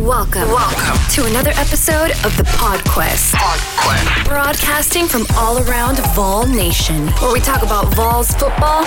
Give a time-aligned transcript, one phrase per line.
[0.00, 0.48] Welcome.
[0.48, 3.34] Welcome to another episode of the PodQuest.
[3.34, 4.24] PodQuest.
[4.24, 8.84] Broadcasting from all around Vol Nation, where we talk about Vols football,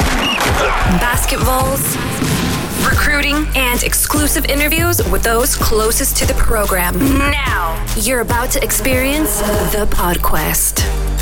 [0.97, 1.83] basketballs,
[2.83, 6.97] recruiting, and exclusive interviews with those closest to the program.
[6.97, 9.39] Now, you're about to experience
[9.71, 11.12] the PodQuest.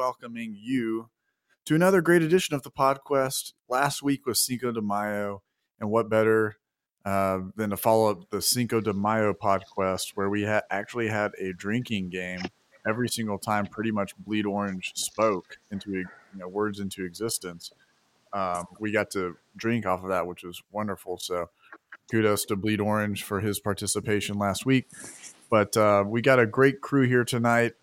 [0.00, 1.10] Welcoming you
[1.66, 3.52] to another great edition of the PodQuest.
[3.68, 5.42] Last week was Cinco de Mayo,
[5.78, 6.56] and what better
[7.04, 11.32] uh, than to follow up the Cinco de Mayo PodQuest, where we ha- actually had
[11.38, 12.40] a drinking game
[12.88, 13.66] every single time.
[13.66, 17.70] Pretty much, Bleed Orange spoke into you know, words into existence.
[18.32, 21.18] Um, we got to drink off of that, which was wonderful.
[21.18, 21.50] So,
[22.10, 24.88] kudos to Bleed Orange for his participation last week.
[25.50, 27.74] But uh, we got a great crew here tonight.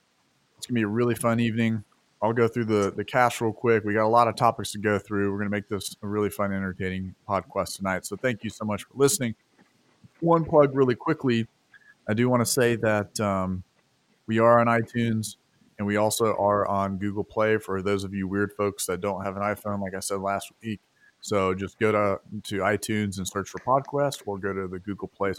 [0.57, 1.83] It's gonna be a really fun evening.
[2.21, 3.83] I'll go through the the cast real quick.
[3.83, 5.31] We got a lot of topics to go through.
[5.31, 8.05] We're gonna make this a really fun, entertaining podcast tonight.
[8.05, 9.35] So thank you so much for listening.
[10.19, 11.47] One plug really quickly.
[12.09, 13.63] I do want to say that um,
[14.25, 15.35] we are on iTunes
[15.77, 19.23] and we also are on Google Play for those of you weird folks that don't
[19.23, 20.79] have an iPhone, like I said last week.
[21.21, 25.07] So just go to to iTunes and search for PodQuest, or go to the Google
[25.09, 25.33] Play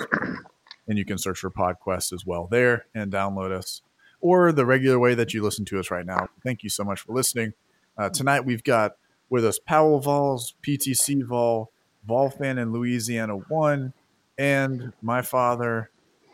[0.89, 3.83] and you can search for PodQuest as well there and download us,
[4.21, 6.29] or the regular way that you listen to us right now.
[6.43, 7.53] Thank you so much for listening.
[7.97, 8.93] Uh, tonight we've got
[9.31, 11.71] with us Powell Vols, PTC Vol,
[12.07, 13.93] Vol fan in Louisiana One,
[14.39, 15.91] and my father,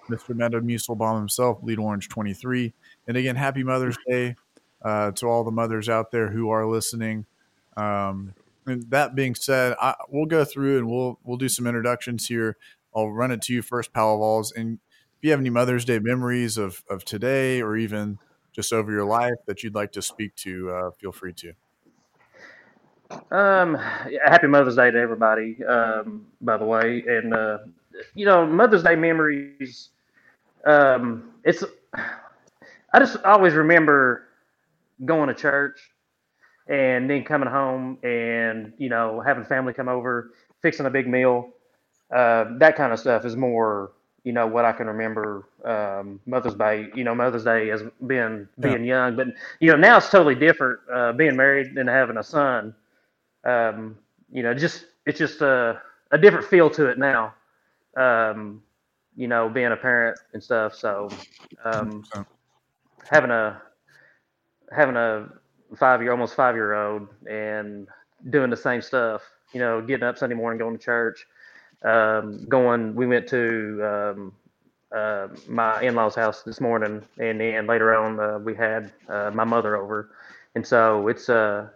[0.08, 0.34] Mr.
[0.34, 2.72] Meadow Musselbaum himself, Bleed Orange 23.
[3.08, 4.36] And again, happy Mother's Day
[4.82, 7.26] uh, to all the mothers out there who are listening.
[7.76, 8.34] Um,
[8.66, 12.56] and that being said, I, we'll go through and we'll we'll do some introductions here.
[12.94, 14.52] I'll run it to you first, Powell Vols.
[14.52, 14.78] And
[15.24, 18.18] you have any Mother's Day memories of, of today or even
[18.52, 21.52] just over your life that you'd like to speak to, uh, feel free to.
[23.30, 23.74] Um,
[24.24, 25.62] happy Mother's Day to everybody.
[25.64, 27.58] Um, by the way, and uh,
[28.14, 29.90] you know, Mother's Day memories.
[30.66, 31.64] Um, it's
[32.92, 34.28] I just always remember
[35.04, 35.78] going to church
[36.68, 40.32] and then coming home and you know having family come over,
[40.62, 41.50] fixing a big meal.
[42.14, 43.92] Uh, that kind of stuff is more
[44.24, 46.88] you know what I can remember um, Mother's Day.
[46.94, 49.28] You know Mother's Day as being being young, but
[49.60, 50.80] you know now it's totally different.
[50.92, 52.74] Uh, being married and having a son,
[53.44, 53.98] um,
[54.32, 55.80] you know, just it's just a
[56.12, 57.34] a different feel to it now.
[57.96, 58.62] Um,
[59.16, 60.74] you know, being a parent and stuff.
[60.74, 61.08] So
[61.64, 62.04] um,
[63.10, 63.62] having a
[64.72, 65.28] having a
[65.76, 67.88] five year almost five year old and
[68.30, 69.22] doing the same stuff.
[69.52, 71.26] You know, getting up Sunday morning, going to church
[71.84, 72.94] um, going.
[72.94, 74.32] We went to um,
[74.94, 79.44] uh, my in-laws' house this morning, and then later on uh, we had uh, my
[79.44, 80.10] mother over,
[80.54, 81.70] and so it's a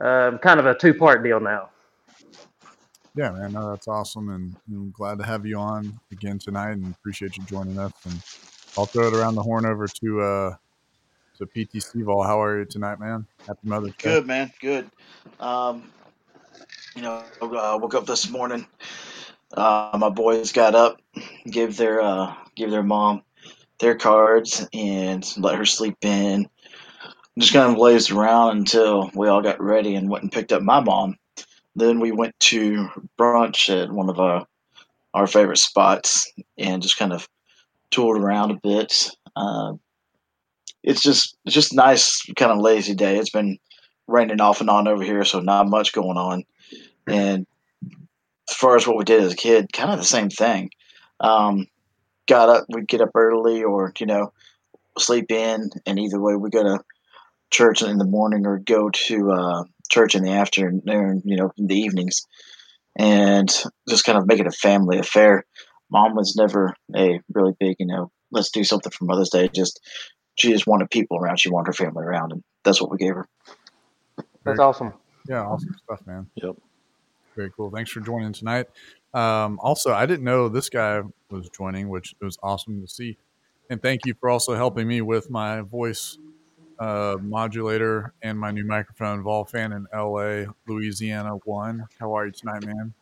[0.00, 1.70] uh, kind of a two-part deal now.
[3.14, 6.94] Yeah, man, no, that's awesome, and I'm glad to have you on again tonight, and
[6.94, 7.92] appreciate you joining us.
[8.04, 8.20] And
[8.76, 10.54] I'll throw it around the horn over to uh,
[11.38, 12.22] to PTC Vol.
[12.22, 13.26] How are you tonight, man?
[13.46, 14.10] Happy Mother's Day.
[14.10, 14.52] Good, man.
[14.60, 14.90] Good.
[15.40, 15.90] Um,
[16.94, 18.66] you know, uh, woke up this morning.
[19.56, 21.00] Uh, my boys got up,
[21.50, 23.22] give their uh, gave their mom
[23.78, 26.48] their cards, and let her sleep in.
[27.38, 30.62] Just kind of lazed around until we all got ready and went and picked up
[30.62, 31.16] my mom.
[31.74, 34.46] Then we went to brunch at one of our
[35.14, 37.28] our favorite spots and just kind of
[37.90, 39.10] toured around a bit.
[39.34, 39.74] Uh,
[40.82, 43.18] it's just it's just nice, kind of lazy day.
[43.18, 43.58] It's been
[44.06, 46.44] raining off and on over here, so not much going on.
[47.06, 47.46] And
[48.48, 50.70] as far as what we did as a kid, kind of the same thing.
[51.20, 51.66] Um,
[52.28, 54.32] got up, we'd get up early, or you know,
[54.98, 56.84] sleep in, and either way, we go to
[57.50, 61.22] church in the morning or go to uh, church in the afternoon.
[61.24, 62.22] You know, in the evenings,
[62.96, 63.48] and
[63.88, 65.44] just kind of make it a family affair.
[65.90, 69.48] Mom was never a really big, you know, let's do something for Mother's Day.
[69.48, 69.80] Just
[70.34, 71.40] she just wanted people around.
[71.40, 73.28] She wanted her family around, and that's what we gave her.
[74.44, 74.92] That's awesome.
[75.28, 76.28] Yeah, awesome stuff, man.
[76.36, 76.56] Yep.
[77.36, 77.70] Very cool.
[77.70, 78.66] Thanks for joining tonight.
[79.14, 83.16] Um, also, I didn't know this guy was joining, which was awesome to see.
[83.70, 86.18] And thank you for also helping me with my voice
[86.78, 91.86] uh, modulator and my new microphone, Volfan in LA, Louisiana one.
[91.98, 92.94] How are you tonight, man?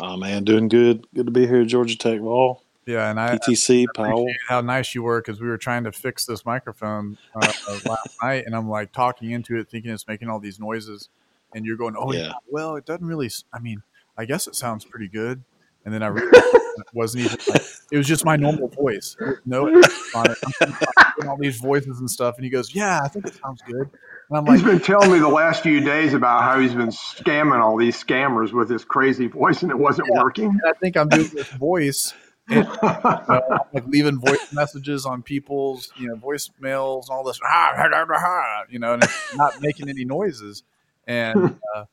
[0.00, 1.06] Oh man, doing good.
[1.14, 2.62] Good to be here at Georgia Tech Vol.
[2.86, 4.26] Yeah, and I PTC I Powell.
[4.48, 7.52] how nice you were because we were trying to fix this microphone uh,
[7.86, 11.08] last night, and I'm like talking into it, thinking it's making all these noises,
[11.54, 12.32] and you're going, "Oh yeah, Yeah.
[12.48, 13.30] well, it doesn't really.
[13.52, 13.82] I mean,
[14.16, 15.42] I guess it sounds pretty good."
[15.84, 16.32] And then I realized
[16.76, 20.38] it wasn't even like it was just my normal voice, no effects on it.
[20.44, 20.86] I'm thinking,
[21.18, 23.90] doing all these voices and stuff, and he goes, "Yeah, I think it sounds good."
[24.30, 26.88] And I'm like, He's been telling me the last few days about how he's been
[26.88, 30.22] scamming all these scammers with his crazy voice, and it wasn't Yeah.
[30.22, 30.58] working.
[30.66, 32.14] I think I'm doing this voice,
[32.48, 37.38] and, like leaving voice messages on people's, you know, voicemails and all this,
[38.70, 40.62] you know, and it's not making any noises.
[41.06, 41.84] And uh,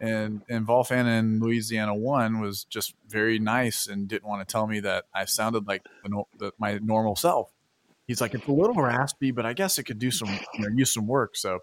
[0.00, 4.66] and and Volfan in Louisiana one was just very nice and didn't want to tell
[4.66, 7.50] me that I sounded like the, the, my normal self.
[8.06, 10.68] He's like, it's a little raspy, but I guess it could do some, you know,
[10.76, 11.36] use some work.
[11.36, 11.58] So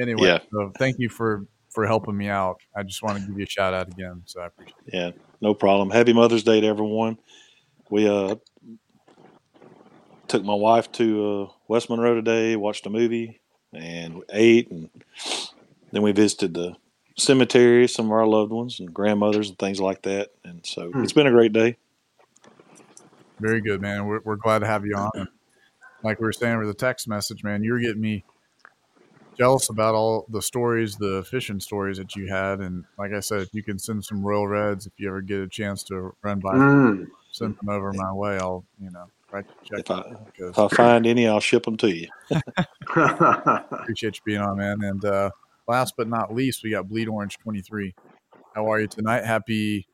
[0.00, 0.38] anyway, Yeah.
[0.52, 2.56] so thank you for for helping me out.
[2.76, 4.22] I just want to give you a shout out again.
[4.26, 4.94] So I appreciate it.
[4.94, 5.10] Yeah,
[5.40, 5.90] no problem.
[5.90, 7.18] Happy Mother's Day to everyone.
[7.90, 8.36] We uh
[10.28, 13.40] took my wife to uh, West Monroe today, watched a movie,
[13.74, 14.88] and ate, and
[15.92, 16.74] then we visited the
[17.16, 20.30] cemetery, some of our loved ones and grandmothers and things like that.
[20.44, 21.02] And so Hmm.
[21.04, 21.76] it's been a great day.
[23.40, 24.06] Very good, man.
[24.06, 25.10] We're, we're glad to have you on.
[25.14, 25.28] And
[26.02, 28.24] like we were saying with the text message, man, you were getting me
[29.36, 32.60] jealous about all the stories, the fishing stories that you had.
[32.60, 35.40] And like I said, if you can send some Royal Reds, if you ever get
[35.40, 37.06] a chance to run by, Mm.
[37.32, 38.38] send them over my way.
[38.38, 39.80] I'll, you know, write the check.
[39.80, 42.08] If I- because If I find any, I'll ship them to you.
[42.96, 44.82] appreciate you being on, man.
[44.82, 45.30] And uh,
[45.68, 47.94] last but not least, we got Bleed Orange 23.
[48.54, 49.24] How are you tonight?
[49.24, 49.86] Happy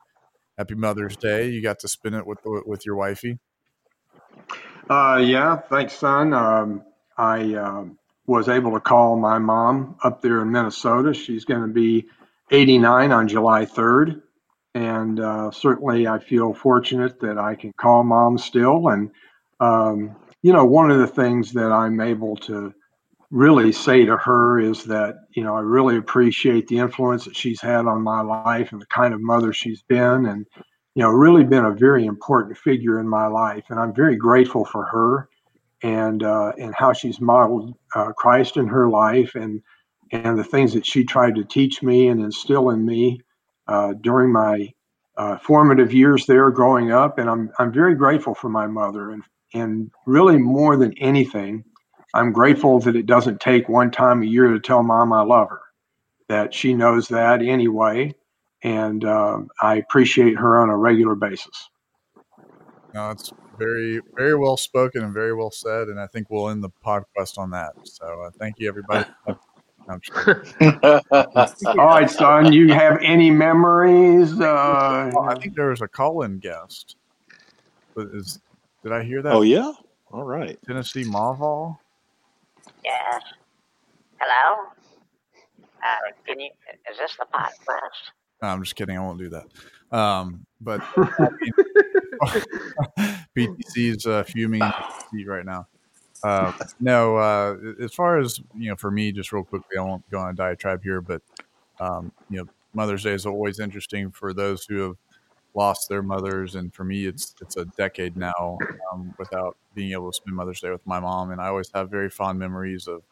[0.57, 1.49] Happy Mother's Day.
[1.49, 3.39] You got to spin it with the, with your wifey.
[4.89, 6.33] Uh, yeah, thanks, son.
[6.33, 6.83] Um,
[7.17, 11.13] I um, was able to call my mom up there in Minnesota.
[11.13, 12.07] She's going to be
[12.51, 14.21] 89 on July 3rd.
[14.75, 18.89] And uh, certainly I feel fortunate that I can call mom still.
[18.89, 19.11] And,
[19.59, 22.73] um, you know, one of the things that I'm able to
[23.31, 27.61] really say to her is that, you know, I really appreciate the influence that she's
[27.61, 30.25] had on my life and the kind of mother she's been.
[30.25, 30.45] And,
[30.95, 34.65] you know, really been a very important figure in my life, and I'm very grateful
[34.65, 35.29] for her
[35.81, 39.61] and uh, and how she's modeled uh, Christ in her life and
[40.11, 43.19] and the things that she tried to teach me and instill in me
[43.67, 44.73] uh, during my
[45.17, 47.17] uh, formative years there growing up.
[47.19, 49.23] And I'm I'm very grateful for my mother, and
[49.53, 51.63] and really more than anything,
[52.13, 55.49] I'm grateful that it doesn't take one time a year to tell mom I love
[55.49, 55.61] her.
[56.27, 58.13] That she knows that anyway,
[58.63, 61.69] and um, I appreciate her on a regular basis.
[62.93, 65.89] No, it's very, very well spoken and very well said.
[65.89, 67.73] And I think we'll end the podcast on that.
[67.83, 69.09] So uh, thank you, everybody.
[69.89, 70.45] I'm sure.
[71.11, 74.39] All right, son, you have any memories?
[74.39, 76.95] Uh, I think there was a call-in guest.
[77.95, 78.39] But is
[78.83, 79.33] did I hear that?
[79.33, 79.71] Oh, yeah?
[80.11, 80.59] All right.
[80.65, 81.77] Tennessee Mavall.
[82.83, 83.21] Yes.
[84.19, 84.67] Hello?
[85.83, 86.49] Uh, can you,
[86.89, 88.11] is this the podcast?
[88.41, 88.97] No, I'm just kidding.
[88.97, 89.45] I won't do that.
[89.97, 90.81] Um, but
[93.35, 95.67] PTC's uh, fuming in his seat right now.
[96.23, 100.09] Uh, no, uh, as far as you know, for me, just real quickly, I won't
[100.09, 101.21] go on a diatribe here, but
[101.79, 104.95] um, you know, Mother's Day is always interesting for those who have
[105.59, 108.57] lost their mothers, and for me, it's it's a decade now
[108.91, 111.91] um, without being able to spend Mother's Day with my mom, and I always have
[111.91, 113.03] very fond memories of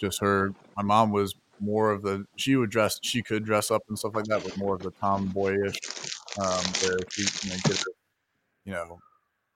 [0.00, 0.52] just her.
[0.76, 4.16] My mom was more of the she would dress she could dress up and stuff
[4.16, 5.78] like that, but more of the tomboyish,
[6.42, 7.92] um, where she you know, get her,
[8.64, 8.98] you know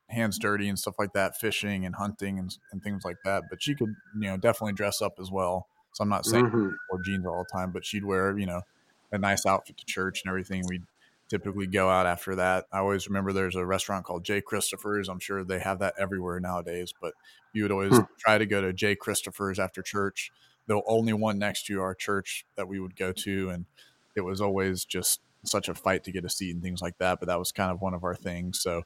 [0.08, 3.44] hands dirty and stuff like that, fishing and hunting and, and things like that.
[3.50, 5.66] But she could you know definitely dress up as well.
[5.92, 6.70] So I'm not saying mhm.
[6.70, 8.62] she wore jeans all the time, but she'd wear you know
[9.10, 10.62] a nice outfit to church and everything.
[10.68, 10.84] We'd
[11.32, 12.66] typically go out after that.
[12.70, 15.08] I always remember there's a restaurant called Jay Christopher's.
[15.08, 17.14] I'm sure they have that everywhere nowadays, but
[17.54, 18.02] you would always Hmm.
[18.18, 20.30] try to go to Jay Christopher's after church.
[20.66, 23.64] The only one next to our church that we would go to, and
[24.14, 27.18] it was always just such a fight to get a seat and things like that.
[27.18, 28.60] But that was kind of one of our things.
[28.60, 28.82] So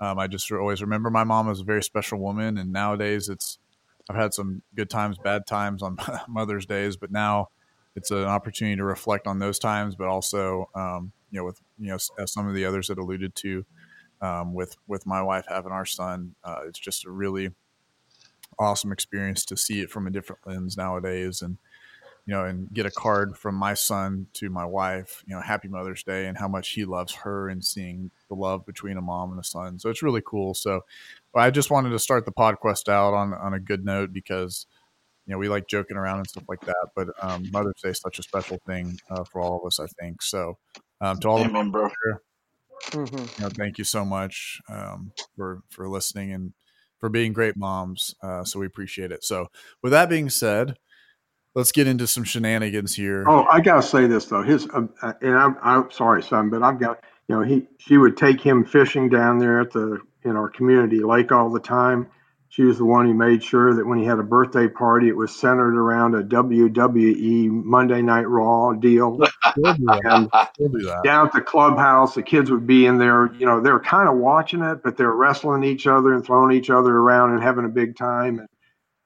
[0.00, 3.58] um, I just always remember my mom was a very special woman, and nowadays it's
[4.08, 7.48] I've had some good times, bad times on Mother's Days, but now
[7.94, 11.88] it's an opportunity to reflect on those times, but also um, you know with you
[11.88, 13.64] know as some of the others that alluded to
[14.20, 17.50] um, with with my wife having our son, uh, it's just a really
[18.58, 21.58] awesome experience to see it from a different lens nowadays, and
[22.26, 25.68] you know, and get a card from my son to my wife, you know, Happy
[25.68, 29.30] Mother's Day, and how much he loves her, and seeing the love between a mom
[29.30, 29.78] and a son.
[29.78, 30.54] So it's really cool.
[30.54, 30.82] So
[31.34, 34.66] I just wanted to start the podcast out on on a good note because
[35.26, 38.00] you know we like joking around and stuff like that, but um, Mother's Day is
[38.00, 40.20] such a special thing uh, for all of us, I think.
[40.22, 40.58] So
[41.00, 41.90] um, to all the Amen, bro.
[42.90, 43.38] Mhm.
[43.38, 46.52] you know, thank you so much um, for for listening and
[46.98, 48.14] for being great moms.
[48.22, 49.24] Uh, so we appreciate it.
[49.24, 49.48] So
[49.82, 50.76] with that being said,
[51.54, 53.24] let's get into some shenanigans here.
[53.28, 54.42] Oh, I gotta say this though.
[54.42, 57.96] His um, uh, and I'm I'm sorry, son, but I've got you know he she
[57.96, 62.06] would take him fishing down there at the in our community lake all the time,
[62.50, 65.16] She was the one who made sure that when he had a birthday party, it
[65.16, 69.18] was centered around a WWE Monday Night Raw deal.
[69.56, 70.02] We'll do that.
[70.04, 70.30] And
[70.70, 73.32] do down at the clubhouse, the kids would be in there.
[73.34, 76.70] You know, they're kind of watching it, but they're wrestling each other and throwing each
[76.70, 78.38] other around and having a big time.
[78.38, 78.48] And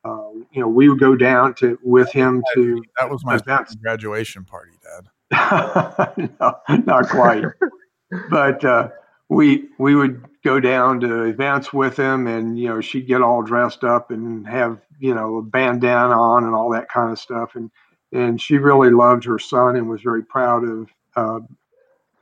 [0.05, 3.75] uh, you know, we would go down to with him to That was my Events.
[3.77, 6.29] graduation party, Dad.
[6.41, 7.45] no, not quite.
[8.31, 8.89] but uh,
[9.31, 13.43] we we would go down to events with him, and you know she'd get all
[13.43, 17.57] dressed up and have you know a bandana on and all that kind of stuff,
[17.57, 17.71] and
[18.13, 20.91] and she really loved her son and was very proud of.
[21.17, 21.41] Uh,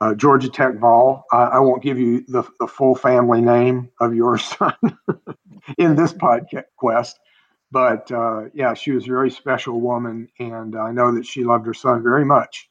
[0.01, 1.23] uh, Georgia Tech Vol.
[1.31, 4.75] I, I won't give you the, the full family name of your son
[5.77, 7.17] in this podcast quest,
[7.71, 11.65] but uh, yeah, she was a very special woman, and I know that she loved
[11.67, 12.69] her son very much.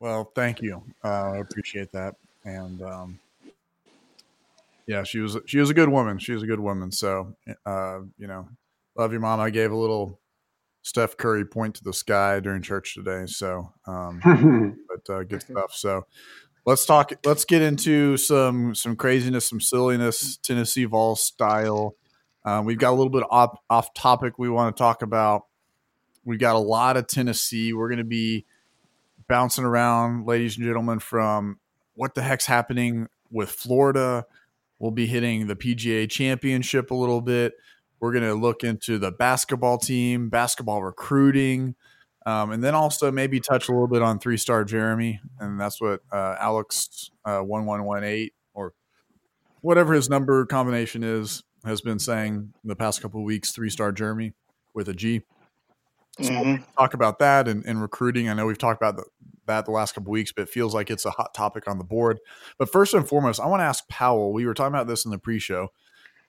[0.00, 0.82] Well, thank you.
[1.04, 2.16] Uh, I appreciate that.
[2.46, 3.18] And um,
[4.86, 6.18] yeah, she was she was a good woman.
[6.18, 6.92] She was a good woman.
[6.92, 7.34] So
[7.66, 8.48] uh, you know,
[8.96, 9.40] love your mom.
[9.40, 10.20] I gave a little
[10.82, 13.26] Steph Curry point to the sky during church today.
[13.26, 15.74] So, um, but uh, good stuff.
[15.74, 16.06] So
[16.64, 17.12] let's talk.
[17.24, 21.96] Let's get into some some craziness, some silliness, Tennessee Vols style.
[22.44, 25.46] Um, we've got a little bit off off topic we want to talk about.
[26.24, 27.72] We got a lot of Tennessee.
[27.72, 28.46] We're going to be
[29.28, 31.58] bouncing around, ladies and gentlemen, from
[31.96, 34.24] what the heck's happening with Florida.
[34.78, 37.54] We'll be hitting the PGA championship a little bit.
[37.98, 41.74] We're going to look into the basketball team, basketball recruiting,
[42.26, 45.20] um, and then also maybe touch a little bit on three star Jeremy.
[45.40, 48.74] And that's what uh, Alex uh, 1118 or
[49.62, 53.92] whatever his number combination is has been saying the past couple of weeks three star
[53.92, 54.34] Jeremy
[54.74, 55.22] with a G.
[56.20, 56.64] So Mhm.
[56.78, 58.28] talk about that and, and recruiting.
[58.28, 59.04] I know we've talked about the,
[59.46, 61.84] that the last couple weeks, but it feels like it's a hot topic on the
[61.84, 62.18] board.
[62.58, 64.32] But first and foremost, I want to ask Powell.
[64.32, 65.68] We were talking about this in the pre-show.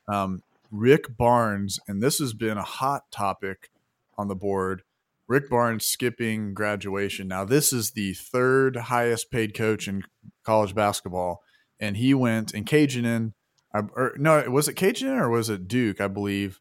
[0.08, 3.70] Um, Rick Barnes, and this has been a hot topic
[4.18, 4.84] on the board.
[5.28, 7.28] Rick Barnes skipping graduation.
[7.28, 10.04] Now, this is the third highest paid coach in
[10.44, 11.42] college basketball,
[11.80, 13.34] and he went and Cajun
[13.74, 16.02] or no, was it Cajun or was it Duke?
[16.02, 16.60] I believe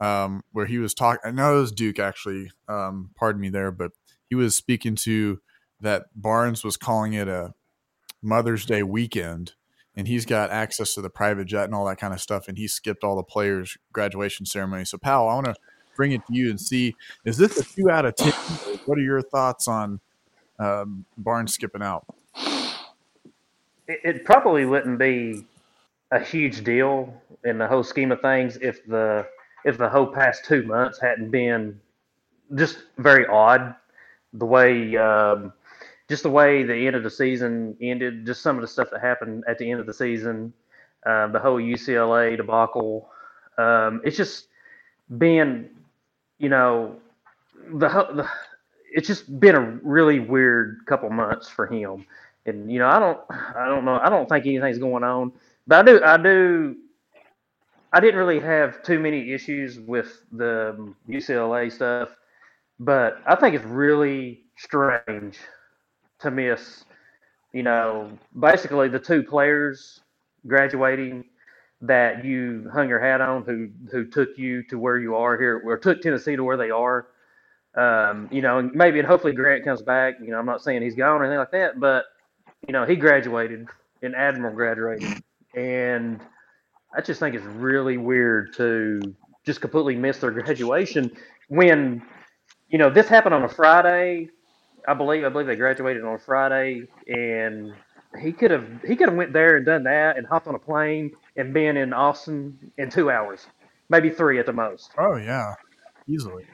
[0.00, 1.34] um, where he was talking.
[1.34, 2.50] Know it was Duke actually.
[2.68, 3.92] Um, pardon me there, but
[4.28, 5.40] he was speaking to
[5.80, 7.54] that Barnes was calling it a
[8.22, 9.52] Mother's Day weekend,
[9.96, 12.58] and he's got access to the private jet and all that kind of stuff, and
[12.58, 14.84] he skipped all the players' graduation ceremony.
[14.84, 15.54] So, Powell, I want to
[15.96, 18.32] bring it to you and see is this a two out of ten?
[18.86, 20.00] What are your thoughts on
[20.58, 22.06] um, Barnes skipping out?
[23.86, 25.44] it, it probably wouldn't be
[26.10, 27.12] a huge deal
[27.44, 29.26] in the whole scheme of things if the
[29.64, 31.80] if the whole past two months hadn't been
[32.54, 33.74] just very odd
[34.34, 35.52] the way um,
[36.08, 39.00] just the way the end of the season ended just some of the stuff that
[39.00, 40.52] happened at the end of the season
[41.06, 43.08] um, the whole UCLA debacle
[43.58, 44.48] um, it's just
[45.18, 45.70] been
[46.38, 46.96] you know
[47.72, 48.28] the, the
[48.92, 52.06] it's just been a really weird couple months for him.
[52.46, 55.32] And you know I don't I don't know I don't think anything's going on
[55.66, 56.76] but I do I do
[57.92, 62.10] I didn't really have too many issues with the UCLA stuff
[62.78, 65.38] but I think it's really strange
[66.24, 66.84] to miss
[67.54, 70.02] you know basically the two players
[70.48, 71.24] graduating
[71.82, 75.62] that you hung your hat on who who took you to where you are here
[75.64, 77.06] or took Tennessee to where they are
[77.76, 80.16] um, you know, and maybe and hopefully Grant comes back.
[80.22, 82.04] You know, I'm not saying he's gone or anything like that, but
[82.68, 83.66] you know, he graduated
[84.02, 85.22] and Admiral graduated,
[85.54, 86.20] and
[86.96, 91.12] I just think it's really weird to just completely miss their graduation
[91.48, 92.02] when
[92.68, 94.28] you know this happened on a Friday.
[94.86, 97.74] I believe I believe they graduated on a Friday, and
[98.20, 100.58] he could have he could have went there and done that and hopped on a
[100.58, 103.46] plane and been in Austin in two hours,
[103.88, 104.90] maybe three at the most.
[104.98, 105.54] Oh yeah,
[106.08, 106.44] easily.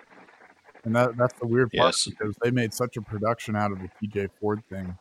[0.84, 2.04] And that that's the weird part Yes.
[2.06, 4.96] because they made such a production out of the PJ Ford thing.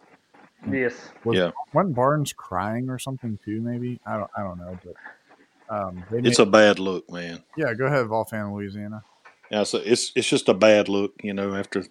[0.69, 0.93] Yes.
[1.23, 1.51] Was Yeah.
[1.73, 3.61] wasn't Barnes crying or something too?
[3.61, 7.43] Maybe I don't I don't know, but um, they It's made, a bad look, man.
[7.55, 7.73] yeah.
[7.75, 9.03] Go ahead, Volfan, Louisiana.
[9.51, 11.55] Yeah, so it's it's just a bad look, you know.
[11.55, 11.83] After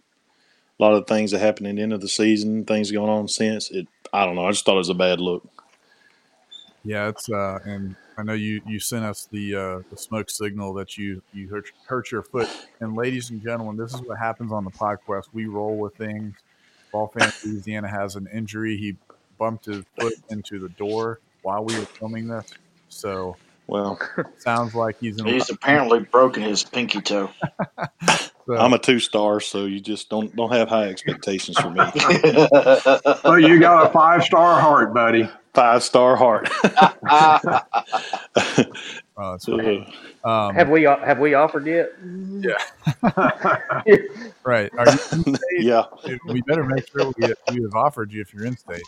[0.78, 3.28] a lot of things that happened at the end of the season, things going on
[3.28, 3.88] since it.
[4.12, 4.46] I don't know.
[4.46, 5.46] I just thought it was a bad look.
[6.84, 10.72] Yeah, it's uh, and I know you you sent us the uh, the smoke signal
[10.74, 12.48] that you you hurt, hurt your foot.
[12.80, 15.24] And ladies and gentlemen, this is what happens on the podcast.
[15.32, 16.34] We roll with things.
[16.92, 18.76] Volfan Louisiana has an injury.
[18.76, 18.96] He
[19.38, 22.46] bumped his foot into the door while we were filming this.
[22.88, 24.00] So Well,
[24.38, 25.26] sounds like he's in.
[25.26, 27.30] He's apparently broken his pinky toe.
[28.48, 31.80] So, I'm a two star, so you just don't don't have high expectations for me.
[33.22, 35.28] Well, you got a five star heart, buddy.
[35.52, 36.48] Five star heart.
[37.06, 37.60] Uh,
[39.20, 39.92] Oh, that's funny.
[40.22, 41.90] Um, Have we have we offered yet?
[42.04, 42.56] Yeah.
[44.44, 44.70] right.
[44.78, 45.82] Are you, yeah,
[46.28, 48.80] we better make sure we, we have offered you if you're in state.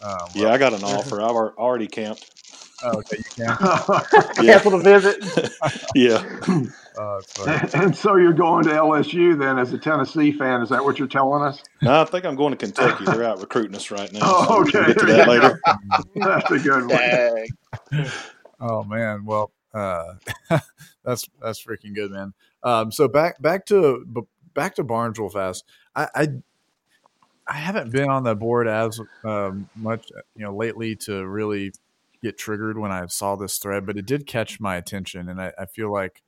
[0.00, 0.50] Um, yeah.
[0.52, 1.20] I got an offer.
[1.20, 2.41] I've already camped.
[2.84, 3.56] Oh, okay, you can.
[4.44, 4.54] Yeah.
[4.54, 5.52] Cancel the visit.
[5.94, 6.22] Yeah,
[6.98, 7.84] Oh, that's funny.
[7.84, 10.60] and so you're going to LSU then as a Tennessee fan.
[10.60, 11.62] Is that what you're telling us?
[11.80, 13.04] no, I think I'm going to Kentucky.
[13.06, 14.20] They're out recruiting us right now.
[14.24, 14.92] Oh, so we'll okay.
[14.92, 15.60] Get to that later.
[16.16, 16.88] That's a good one.
[16.88, 17.48] dang.
[18.60, 20.14] Oh man, well, uh,
[21.04, 22.32] that's that's freaking good, man.
[22.62, 24.04] Um, so back back to
[24.54, 25.64] back to Barnes real fast.
[25.96, 26.28] I, I
[27.46, 31.72] I haven't been on the board as um, much, you know, lately to really
[32.22, 35.52] get triggered when I saw this thread, but it did catch my attention, and I,
[35.58, 36.22] I feel like,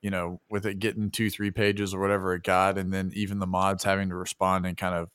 [0.00, 3.38] you know, with it getting two three pages or whatever it got, and then even
[3.38, 5.08] the mods having to respond and kind of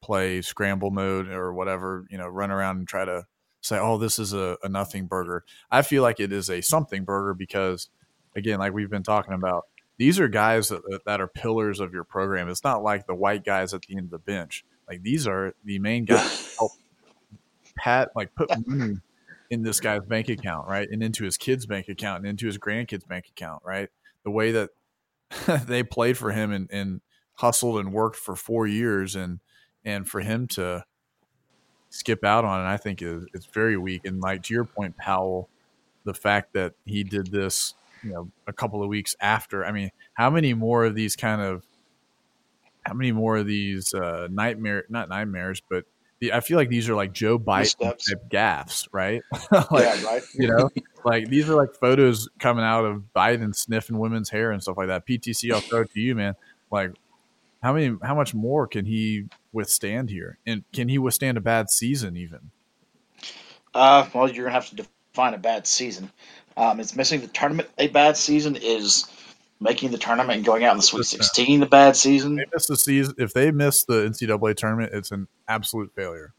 [0.00, 3.24] play scramble mode or whatever, you know, run around and try to
[3.60, 5.44] say, oh, this is a, a nothing burger.
[5.70, 7.88] I feel like it is a something burger because,
[8.36, 9.64] again, like we've been talking about,
[9.98, 12.48] these are guys that, that are pillars of your program.
[12.48, 14.64] It's not like the white guys at the end of the bench.
[14.88, 16.72] Like these are the main guys help
[17.76, 18.98] Pat like put money
[19.50, 22.58] in this guy's bank account, right, and into his kid's bank account and into his
[22.58, 23.88] grandkids' bank account, right.
[24.24, 24.70] The way that
[25.66, 27.00] they played for him and, and
[27.34, 29.40] hustled and worked for four years, and
[29.84, 30.84] and for him to
[31.90, 34.04] skip out on it, I think is it's very weak.
[34.04, 35.48] And like to your point, Powell,
[36.04, 39.64] the fact that he did this, you know, a couple of weeks after.
[39.64, 41.64] I mean, how many more of these kind of
[42.82, 45.84] how many more of these uh nightmare not nightmares, but
[46.22, 49.22] I feel like these are like Joe Biden type gaffes, right?
[49.50, 50.22] like, yeah, right.
[50.34, 50.68] you know,
[51.04, 54.88] like these are like photos coming out of Biden sniffing women's hair and stuff like
[54.88, 55.06] that.
[55.06, 56.34] PTC, I'll throw it to you, man.
[56.70, 56.90] Like,
[57.62, 61.70] how many, how much more can he withstand here, and can he withstand a bad
[61.70, 62.50] season even?
[63.72, 66.10] Uh, well, you're gonna have to define a bad season.
[66.56, 67.68] Um, it's missing the tournament.
[67.78, 69.08] A bad season is
[69.60, 71.62] making the tournament and going out in the Sweet 16.
[71.62, 72.38] A bad season.
[72.38, 73.14] If They miss the season.
[73.18, 76.34] If they miss the NCAA tournament, it's an absolute failure.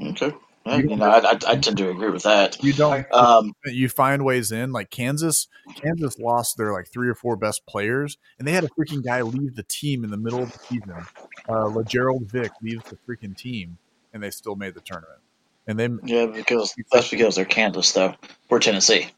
[0.00, 0.32] Okay.
[0.64, 2.62] Well, you know, I, I, I tend to agree with that.
[2.64, 3.06] You don't.
[3.12, 4.72] Um, you find ways in.
[4.72, 8.68] Like Kansas, Kansas lost their like three or four best players, and they had a
[8.68, 11.04] freaking guy leave the team in the middle of the season.
[11.48, 13.76] Uh, Lagerald Vick leaves the freaking team,
[14.14, 15.20] and they still made the tournament.
[15.66, 18.14] And they yeah, because that's because they're Kansas, though.
[18.48, 19.08] We're Tennessee.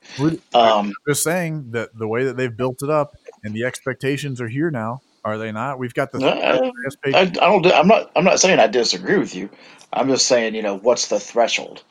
[0.55, 4.48] Um, just saying that the way that they've built it up and the expectations are
[4.48, 5.78] here now, are they not?
[5.78, 6.72] We've got the No, I-
[7.14, 7.66] I, I don't.
[7.66, 8.11] I'm not.
[8.16, 9.48] I'm not saying I disagree with you.
[9.92, 11.85] I'm just saying, you know, what's the threshold?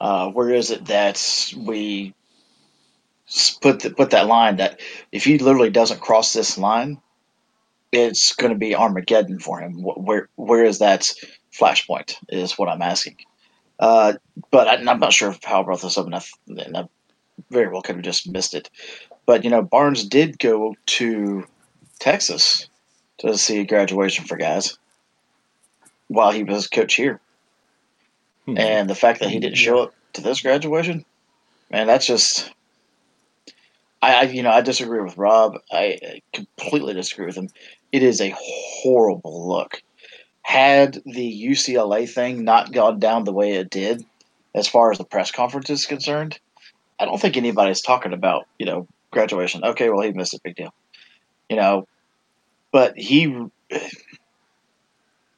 [0.00, 2.14] Uh, where is it that we
[3.60, 4.80] put the, put that line that
[5.12, 7.00] if he literally doesn't cross this line,
[7.92, 9.82] it's going to be Armageddon for him.
[9.82, 11.12] Where where is that
[11.52, 12.16] flashpoint?
[12.28, 13.16] Is what I'm asking.
[13.78, 14.14] Uh,
[14.50, 16.88] but I, I'm not sure if Powell brought this up enough, and I
[17.50, 18.70] very well could have just missed it.
[19.30, 21.46] But you know, Barnes did go to
[22.00, 22.68] Texas
[23.18, 24.76] to see graduation for guys
[26.08, 27.20] while he was coach here.
[28.46, 28.58] Hmm.
[28.58, 31.04] And the fact that he didn't show up to this graduation,
[31.70, 32.52] man, that's just.
[34.02, 35.58] I, I you know, I disagree with Rob.
[35.70, 37.50] I, I completely disagree with him.
[37.92, 39.80] It is a horrible look.
[40.42, 44.04] Had the UCLA thing not gone down the way it did,
[44.56, 46.40] as far as the press conference is concerned,
[46.98, 49.64] I don't think anybody's talking about you know graduation.
[49.64, 50.72] Okay, well he missed a big deal,
[51.48, 51.86] you know,
[52.72, 53.46] but he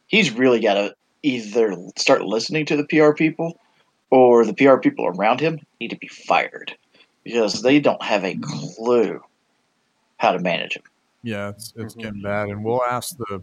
[0.06, 3.58] he's really got to either start listening to the PR people
[4.10, 6.76] or the PR people around him need to be fired
[7.24, 9.20] because they don't have a clue
[10.18, 10.82] how to manage him.
[11.22, 13.42] Yeah, it's it's getting bad, and we'll ask the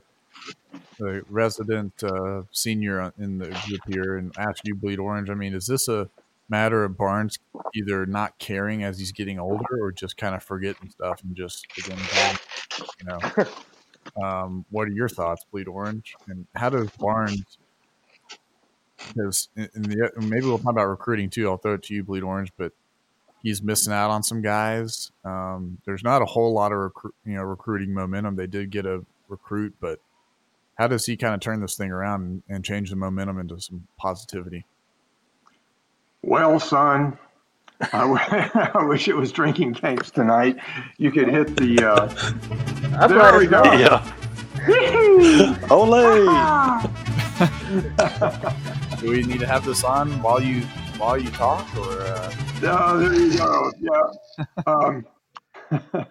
[0.99, 5.29] the resident uh, senior in the group here and ask you, Bleed Orange.
[5.29, 6.09] I mean, is this a
[6.49, 7.37] matter of Barnes
[7.75, 11.65] either not caring as he's getting older, or just kind of forgetting stuff and just
[11.77, 11.99] again,
[12.99, 13.45] you know?
[14.21, 17.57] Um, what are your thoughts, Bleed Orange, and how does Barnes?
[19.13, 21.47] Because maybe we'll talk about recruiting too.
[21.49, 22.73] I'll throw it to you, Bleed Orange, but
[23.43, 25.11] he's missing out on some guys.
[25.23, 26.91] Um, there's not a whole lot of
[27.25, 28.35] you know recruiting momentum.
[28.35, 29.99] They did get a recruit, but
[30.77, 33.59] how does he kind of turn this thing around and, and change the momentum into
[33.59, 34.65] some positivity?
[36.21, 37.17] Well, son,
[37.93, 40.57] I, w- I wish it was drinking games tonight.
[40.97, 41.83] You could hit the.
[41.85, 42.09] Uh,
[42.99, 43.63] I'm There we go.
[43.63, 43.79] not.
[43.79, 44.15] Yeah.
[45.71, 45.89] Ole!
[48.99, 50.61] Do we need to have this on while you
[50.97, 53.71] while you talk, or uh, No, there you go.
[53.79, 54.11] Yeah.
[54.67, 55.05] Um,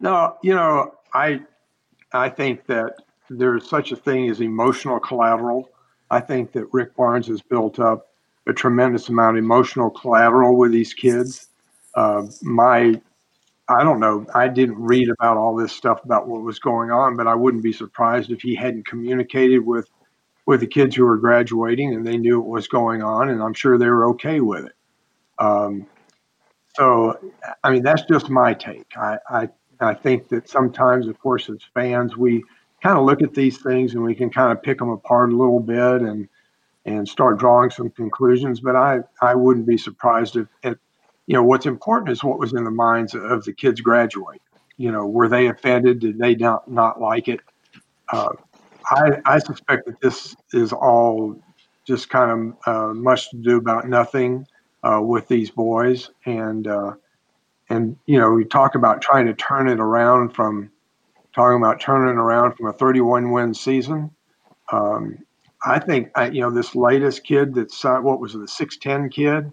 [0.00, 1.42] no, you know, I
[2.12, 2.94] I think that
[3.30, 5.68] there's such a thing as emotional collateral.
[6.10, 8.08] I think that Rick Barnes has built up
[8.46, 11.48] a tremendous amount of emotional collateral with these kids.
[11.94, 13.00] Uh, my,
[13.68, 17.16] I don't know, I didn't read about all this stuff about what was going on,
[17.16, 19.88] but I wouldn't be surprised if he hadn't communicated with
[20.44, 23.54] with the kids who were graduating and they knew what was going on, and I'm
[23.54, 24.72] sure they were okay with it.
[25.38, 25.86] Um,
[26.74, 28.86] so, I mean, that's just my take.
[28.96, 29.48] I, I,
[29.80, 32.42] I think that sometimes, of course, as fans, we
[32.82, 35.36] kind of look at these things and we can kind of pick them apart a
[35.36, 36.28] little bit and
[36.84, 38.60] and start drawing some conclusions.
[38.60, 40.78] But I, I wouldn't be surprised if, if
[41.26, 44.40] you know, what's important is what was in the minds of the kids graduating.
[44.76, 46.00] You know, were they offended?
[46.00, 47.40] Did they not not like it?
[48.10, 48.30] Uh,
[48.90, 51.38] I, I suspect that this is all
[51.86, 54.46] just kind of uh, much to do about nothing
[54.82, 56.94] uh, with these boys, and uh,
[57.68, 60.70] and you know we talk about trying to turn it around from
[61.34, 64.10] talking about turning around from a 31 win season.
[64.70, 65.18] Um,
[65.64, 69.12] I think I, you know this latest kid that's uh, what was it, the 6'10
[69.12, 69.52] kid.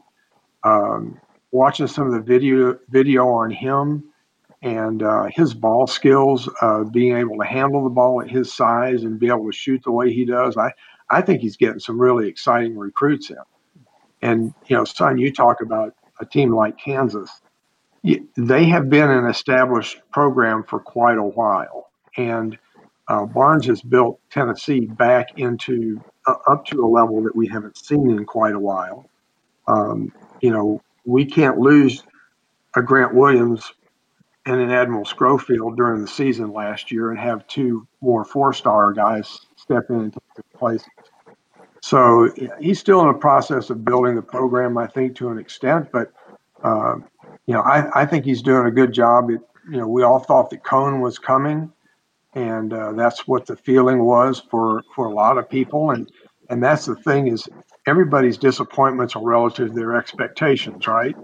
[0.63, 1.19] Um,
[1.51, 4.03] watching some of the video video on him
[4.61, 9.03] and uh, his ball skills, uh, being able to handle the ball at his size
[9.03, 10.71] and be able to shoot the way he does, I,
[11.09, 13.37] I think he's getting some really exciting recruits in.
[14.21, 17.29] And, you know, son, you talk about a team like Kansas.
[18.03, 21.91] They have been an established program for quite a while.
[22.17, 22.57] And
[23.09, 27.77] uh, Barnes has built Tennessee back into uh, up to a level that we haven't
[27.77, 29.09] seen in quite a while.
[29.67, 32.03] Um, you know, we can't lose
[32.75, 33.73] a Grant Williams
[34.45, 38.93] and an Admiral Schofield during the season last year and have two more four star
[38.93, 40.87] guys step in and take their places.
[41.81, 45.89] So he's still in the process of building the program, I think, to an extent.
[45.91, 46.11] But
[46.63, 46.95] uh,
[47.45, 49.29] you know, I, I think he's doing a good job.
[49.31, 51.71] It, you know, we all thought that Cone was coming,
[52.33, 55.91] and uh, that's what the feeling was for for a lot of people.
[55.91, 56.11] And
[56.49, 57.47] and that's the thing is
[57.85, 61.15] everybody's disappointments are relative to their expectations, right?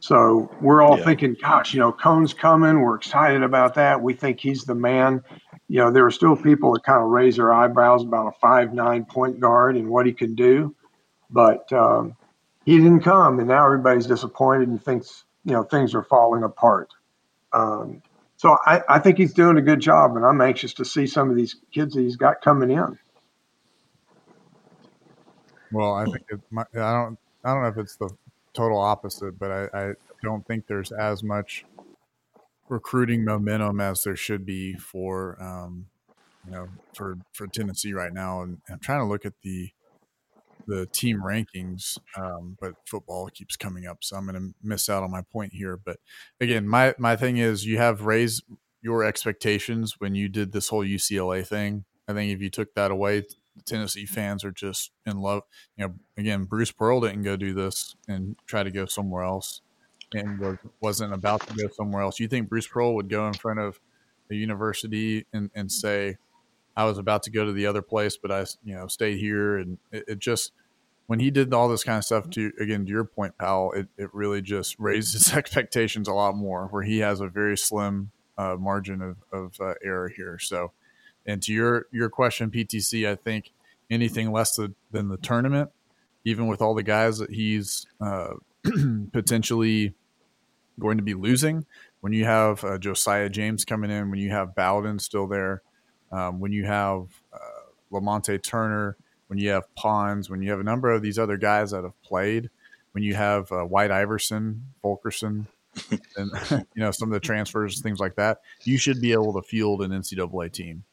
[0.00, 1.04] So we're all yeah.
[1.04, 2.80] thinking, gosh, you know, Cone's coming.
[2.80, 4.00] We're excited about that.
[4.00, 5.22] We think he's the man.
[5.68, 8.72] You know, there are still people that kind of raise their eyebrows about a five
[8.72, 10.74] nine point guard and what he can do,
[11.30, 12.16] but um,
[12.64, 16.90] he didn't come, and now everybody's disappointed and thinks you know things are falling apart.
[17.52, 18.02] Um,
[18.40, 21.28] so I, I think he's doing a good job, and I'm anxious to see some
[21.28, 22.98] of these kids that he's got coming in.
[25.70, 28.08] Well, I think it, I don't I don't know if it's the
[28.54, 31.66] total opposite, but I, I don't think there's as much
[32.70, 35.84] recruiting momentum as there should be for um,
[36.46, 38.40] you know for for Tennessee right now.
[38.40, 39.70] And I'm trying to look at the
[40.66, 45.02] the team rankings, um, but football keeps coming up, so I'm going to miss out
[45.02, 45.76] on my point here.
[45.76, 45.98] But
[46.40, 48.44] again, my my thing is you have raised
[48.82, 51.84] your expectations when you did this whole UCLA thing.
[52.08, 55.42] I think if you took that away, the Tennessee fans are just in love.
[55.76, 59.60] You know, again, Bruce Pearl didn't go do this and try to go somewhere else,
[60.12, 62.18] and was, wasn't about to go somewhere else.
[62.20, 63.80] You think Bruce Pearl would go in front of
[64.28, 66.16] the university and, and say,
[66.80, 69.58] "I was about to go to the other place, but I, you know, stayed here,"
[69.58, 70.52] and it, it just
[71.06, 73.88] when he did all this kind of stuff to again to your point, pal, it,
[73.98, 76.66] it really just raised his expectations a lot more.
[76.66, 80.72] Where he has a very slim uh, margin of, of uh, error here, so
[81.26, 83.52] and to your your question, PTC, I think
[83.90, 85.70] anything less than the tournament,
[86.24, 88.34] even with all the guys that he's uh,
[89.12, 89.94] potentially
[90.78, 91.66] going to be losing,
[92.00, 95.62] when you have uh, Josiah James coming in, when you have Bowden still there,
[96.12, 97.38] um, when you have uh,
[97.92, 98.96] Lamonte Turner,
[99.28, 102.00] when you have Pons, when you have a number of these other guys that have
[102.02, 102.50] played,
[102.92, 105.46] when you have uh, White Iverson, Fulkerson,
[106.16, 106.30] and
[106.74, 109.82] you know some of the transfers, things like that, you should be able to field
[109.82, 110.84] an NCAA team.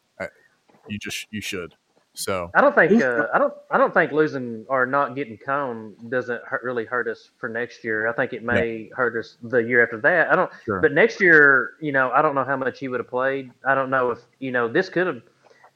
[0.89, 1.75] You just you should.
[2.17, 5.93] So I don't think uh, I don't I don't think losing or not getting Cone
[6.09, 8.07] doesn't hurt, really hurt us for next year.
[8.07, 8.95] I think it may yeah.
[8.95, 10.31] hurt us the year after that.
[10.31, 10.49] I don't.
[10.65, 10.81] Sure.
[10.81, 13.51] But next year, you know, I don't know how much he would have played.
[13.63, 15.21] I don't know if you know this could have.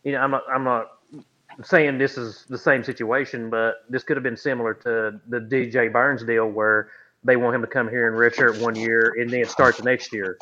[0.03, 0.87] You know, I'm not I'm not
[1.63, 5.93] saying this is the same situation, but this could have been similar to the DJ
[5.93, 6.89] Burns deal where
[7.23, 10.11] they want him to come here and redshirt one year and then start the next
[10.11, 10.39] year.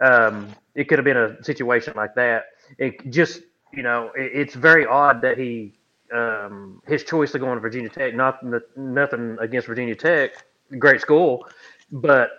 [0.00, 2.44] Um, it could have been a situation like that.
[2.78, 5.72] It just you know, it, it's very odd that he
[6.12, 8.14] um, his choice to go to Virginia Tech.
[8.14, 8.40] Not
[8.76, 10.44] nothing against Virginia Tech,
[10.78, 11.46] great school,
[11.90, 12.30] but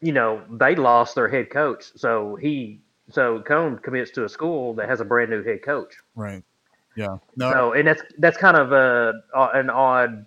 [0.00, 4.74] you know they lost their head coach, so he so Cone commits to a school
[4.74, 5.94] that has a brand new head coach.
[6.14, 6.42] Right.
[6.96, 7.16] Yeah.
[7.36, 7.52] No.
[7.52, 10.26] So and that's that's kind of a an odd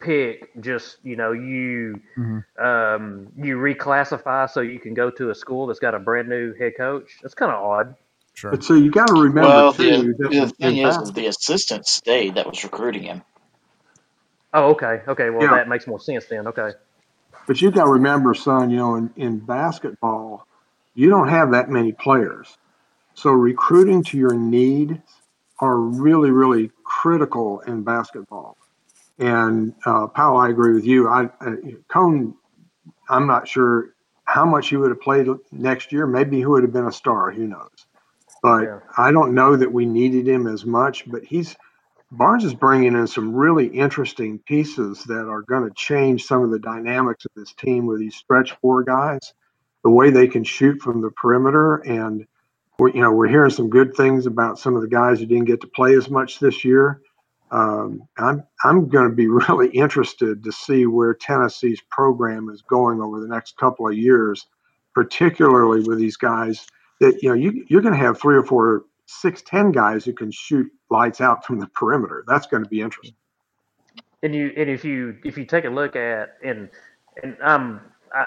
[0.00, 0.50] pick.
[0.60, 2.64] Just you know you mm-hmm.
[2.64, 6.54] um, you reclassify so you can go to a school that's got a brand new
[6.54, 7.18] head coach.
[7.22, 7.94] That's kind of odd.
[8.40, 8.52] Sure.
[8.52, 10.14] But so you got to remember well, too.
[10.16, 13.22] The, the thing is, the assistant stayed that was recruiting him.
[14.54, 15.28] Oh, okay, okay.
[15.28, 15.56] Well, Yeah.
[15.56, 16.46] that makes more sense then.
[16.46, 16.70] Okay.
[17.46, 20.46] But you got to remember, son, you know, in, in basketball,
[20.94, 22.56] you don't have that many players.
[23.12, 25.02] So recruiting to your needs
[25.58, 28.56] are really, really critical in basketball.
[29.18, 31.08] And uh, Powell, I agree with you.
[31.08, 31.56] I, uh,
[31.88, 32.34] Cone,
[33.06, 33.90] I'm not sure
[34.24, 36.06] how much he would have played next year.
[36.06, 37.30] Maybe he would have been a star.
[37.30, 37.68] Who knows?
[38.42, 38.80] But Yeah.
[38.96, 41.10] I don't know that we needed him as much.
[41.10, 41.56] But he's
[42.12, 46.50] Barnes is bringing in some really interesting pieces that are going to change some of
[46.50, 49.32] the dynamics of this team with these stretch four guys,
[49.84, 52.26] the way they can shoot from the perimeter, and
[52.78, 55.44] we're you know we're hearing some good things about some of the guys who didn't
[55.44, 57.00] get to play as much this year.
[57.52, 63.00] Um, I'm I'm going to be really interested to see where Tennessee's program is going
[63.00, 64.46] over the next couple of years,
[64.94, 66.66] particularly with these guys
[67.00, 70.12] that you know you you're going to have three or four six ten guys who
[70.14, 72.24] can shoot lights out from the perimeter.
[72.28, 73.16] That's going to be interesting.
[74.22, 76.70] and you and if you if you take a look at and
[77.24, 77.82] and um
[78.14, 78.26] I,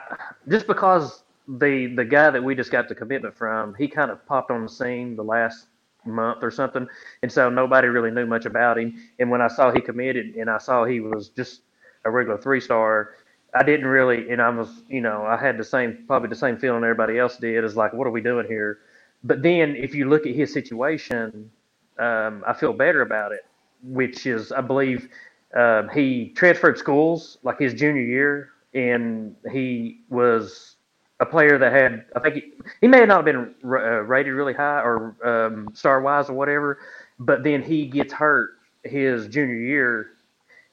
[0.50, 4.26] just because the the guy that we just got the commitment from he kind of
[4.28, 5.68] popped on the scene the last
[6.06, 6.88] month or something
[7.24, 10.50] and so nobody really knew much about him and when i saw he committed and
[10.50, 11.62] i saw he was just
[12.06, 13.12] a regular three star
[13.56, 16.58] i didn't really and i was you know i had the same probably the same
[16.58, 18.80] feeling everybody else did is like what are we doing here?
[19.26, 21.52] But then if you look at his situation
[22.00, 23.46] um, i feel better about it
[23.84, 25.10] which is i believe
[25.56, 30.78] um, he transferred schools like his junior year, and he was
[31.20, 34.34] a player that had, I think he, he may have not have been uh, rated
[34.34, 36.80] really high or um, star wise or whatever,
[37.20, 38.52] but then he gets hurt
[38.84, 40.12] his junior year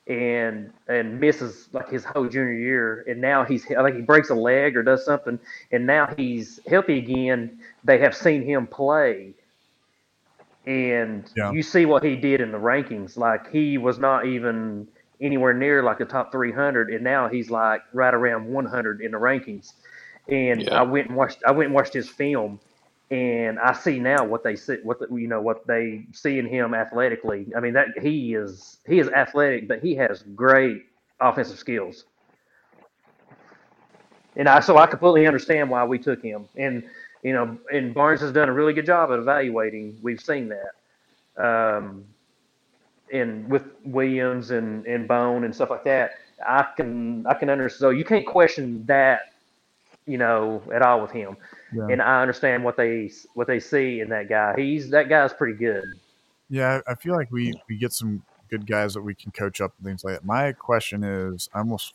[0.07, 4.31] and and misses like his whole junior year, and now he's I think he breaks
[4.31, 5.39] a leg or does something,
[5.73, 7.61] and now he's healthy again.
[7.85, 9.35] They have seen him play,
[10.67, 11.53] and Yeah.
[11.53, 13.17] you see what he did in the rankings.
[13.17, 14.89] Like he was not even
[15.21, 19.19] anywhere near like the top 300, and now he's like right around 100 in the
[19.19, 19.75] rankings.
[20.29, 20.75] And Yeah.
[20.75, 21.39] I went and watched.
[21.47, 22.61] I went and watched his film,
[23.11, 26.47] and I see now what they see, what the, you know, what they see in
[26.47, 27.47] him athletically.
[27.57, 30.87] I mean that he is he is athletic, but he has great
[31.21, 32.05] offensive skills.
[34.37, 36.49] And I so I completely understand why we took him.
[36.57, 36.85] And
[37.23, 39.99] you know, and Barnes has done a really good job at evaluating.
[40.03, 40.73] We've seen that.
[41.37, 42.05] Um,
[43.13, 46.13] and with Williams and, and Bone and stuff like that,
[46.47, 47.81] I can I can understand.
[47.81, 49.33] So you can't question that,
[50.07, 51.37] you know, at all with him.
[51.73, 51.87] Yeah.
[51.89, 54.55] And I understand what they what they see in that guy.
[54.57, 55.85] He's that guy's pretty good.
[56.49, 59.73] Yeah, I feel like we we get some good guys that we can coach up
[59.79, 60.25] and things like that.
[60.25, 61.95] My question is, I almost,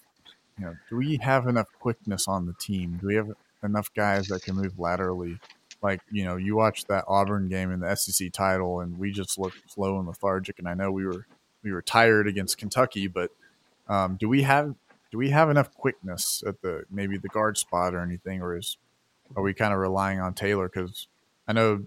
[0.57, 2.97] you know, do we have enough quickness on the team?
[3.01, 3.29] Do we have
[3.63, 5.37] enough guys that can move laterally?
[5.81, 9.37] Like, you know, you watch that Auburn game in the SEC title, and we just
[9.37, 10.57] looked slow and lethargic.
[10.57, 11.27] And I know we were
[11.61, 13.31] we were tired against Kentucky, but
[13.89, 14.73] um, do we have
[15.11, 18.77] do we have enough quickness at the maybe the guard spot or anything, or is
[19.35, 20.69] are we kind of relying on Taylor?
[20.69, 21.07] Because
[21.47, 21.85] I know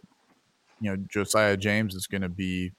[0.80, 2.72] you know Josiah James is going to be.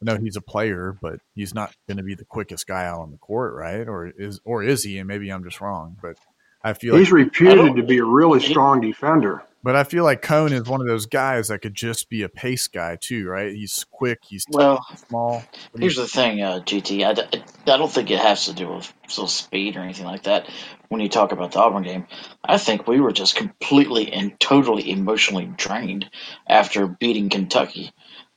[0.00, 3.00] I know he's a player, but he's not going to be the quickest guy out
[3.00, 3.86] on the court, right?
[3.86, 4.98] Or is or is he?
[4.98, 6.16] And maybe I'm just wrong, but
[6.64, 9.42] I feel He's like, reputed to be a really strong defender.
[9.64, 12.28] but I feel like Cone is one of those guys that could just be a
[12.28, 13.52] pace guy too, right?
[13.54, 15.44] He's quick, he's Well, small.
[15.72, 17.04] What Here's the thing, uh, GT.
[17.04, 20.48] I don't think it has to do with so speed or anything like that.
[20.88, 22.06] When you talk about the Auburn game,
[22.44, 26.10] I think we were just completely and totally emotionally drained
[26.48, 27.92] after beating Kentucky.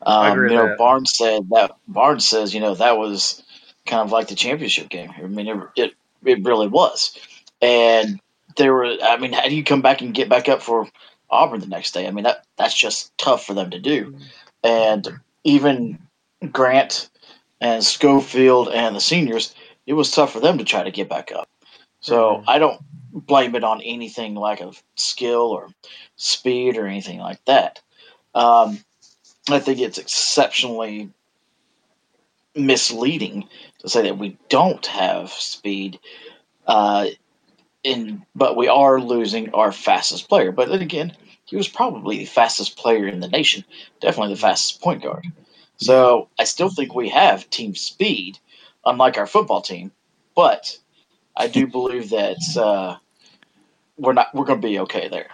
[0.06, 0.78] I Um, agree you know, that.
[0.78, 1.72] Barnes said that.
[1.88, 3.44] Barnes says, you know, that was
[3.86, 5.12] kind of like the championship game.
[5.18, 5.92] I mean, it it,
[6.24, 7.18] it really was.
[7.62, 8.20] And
[8.58, 8.98] there were.
[9.04, 10.88] I mean, how do you come back and get back up for
[11.30, 12.08] Auburn the next day?
[12.08, 14.16] I mean, that that's just tough for them to do.
[14.64, 15.08] And
[15.44, 16.00] even
[16.52, 17.10] Grant
[17.62, 21.32] and Schofield and the seniors, it was tough for them to try to get back
[21.32, 21.50] up.
[22.00, 22.44] So Mhm.
[22.48, 25.70] I don't blame it on anything lack of skill or
[26.18, 27.82] speed or anything like that.
[28.34, 28.84] Um,
[29.50, 31.10] I think it's exceptionally
[32.56, 33.48] misleading
[33.80, 36.00] to say that we don't have speed.
[36.68, 37.08] Uh,
[37.86, 40.52] in but we are losing our fastest player.
[40.52, 43.64] But then again, he was probably the fastest player in the nation,
[44.02, 45.26] definitely the fastest point guard.
[45.78, 48.40] So I still think we have team speed,
[48.86, 49.92] unlike our football team.
[50.36, 50.78] But
[51.38, 52.98] I do believe that uh,
[53.98, 55.28] we're not we're going to be okay there.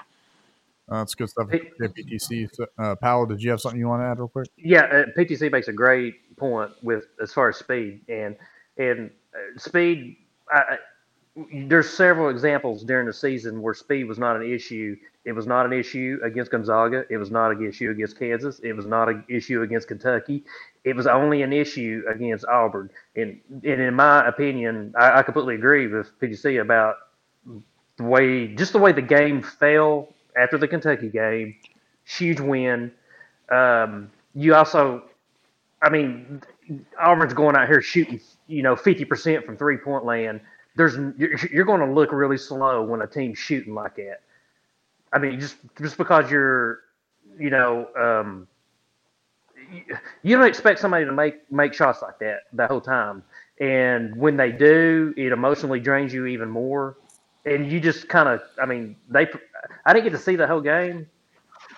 [0.89, 1.47] Uh, that's good stuff.
[1.49, 2.49] Hey- JPTC.
[2.77, 4.49] Uh, Powell, did you have something you want to add real quick?
[4.57, 8.35] Yeah, uh, PTC makes a great point with as far as speed and
[8.77, 10.17] and uh, speed.
[10.53, 10.77] I, I-
[11.35, 14.97] there's several examples during the season where speed was not an issue.
[15.23, 17.05] It was not an issue against Gonzaga.
[17.09, 18.59] It was not an issue against Kansas.
[18.59, 20.43] It was not an issue against Kentucky.
[20.83, 22.89] It was only an issue against Auburn.
[23.15, 26.95] And, and in my opinion, I, I completely agree with PTC about
[27.97, 31.55] the way, just the way the game fell after the Kentucky game.
[32.03, 32.91] Huge win.
[33.49, 35.03] Um, you also,
[35.81, 36.41] I mean,
[36.99, 40.41] Auburn's going out here shooting, you know, 50% from three point land
[40.75, 44.21] there's you're, going to look really slow when a team's shooting like that.
[45.13, 46.79] I mean, just just because you're,
[47.37, 48.47] you know, um,
[49.71, 53.23] you, you don't expect somebody to make make shots like that the whole time,
[53.59, 56.97] and when they do, it emotionally drains you even more.
[57.43, 59.27] And you just kind of, I mean, they,
[59.85, 61.07] I didn't get to see the whole game,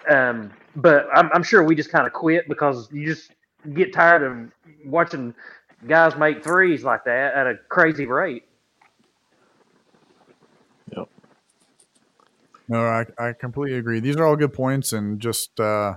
[0.09, 3.31] um, but I'm, I'm sure we just kind of quit because you just
[3.73, 4.51] get tired of
[4.85, 5.33] watching
[5.87, 8.43] guys make threes like that at a crazy rate.
[12.73, 13.99] No, I, I completely agree.
[13.99, 15.95] These are all good points, and just uh,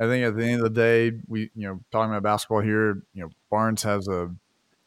[0.00, 3.02] I think at the end of the day, we you know talking about basketball here,
[3.14, 4.30] you know Barnes has a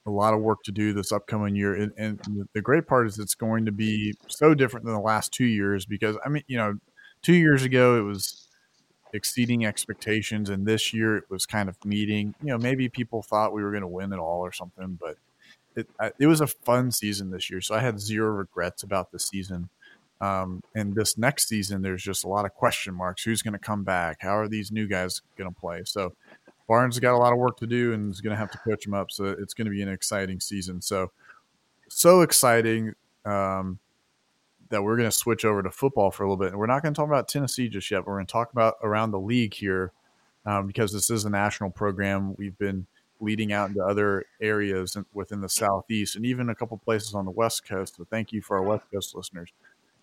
[0.06, 2.20] a lot of work to do this upcoming year, and, and
[2.54, 5.86] the great part is it's going to be so different than the last two years
[5.86, 6.76] because I mean you know
[7.24, 8.48] two years ago it was
[9.14, 12.36] exceeding expectations, and this year it was kind of meeting.
[12.42, 15.18] You know maybe people thought we were going to win it all or something, but
[15.76, 19.20] it it was a fun season this year, so I had zero regrets about the
[19.20, 19.70] season.
[20.22, 23.24] Um, and this next season, there's just a lot of question marks.
[23.24, 24.18] Who's going to come back?
[24.22, 25.84] How are these new guys going to play?
[25.86, 26.14] So
[26.68, 28.58] Barnes has got a lot of work to do and is going to have to
[28.60, 29.12] coach them up.
[29.12, 30.82] So it's going to be an exciting season.
[30.82, 31.12] So,
[31.88, 32.94] so exciting
[33.26, 33.80] um,
[34.70, 36.50] that we're going to switch over to football for a little bit.
[36.50, 38.00] And we're not going to talk about Tennessee just yet.
[38.00, 39.94] But we're going to talk about around the league here
[40.46, 42.36] um, because this is a national program.
[42.38, 42.86] We've been
[43.22, 47.32] leading out into other areas within the Southeast and even a couple places on the
[47.32, 47.96] West Coast.
[47.98, 49.50] So thank you for our West Coast listeners.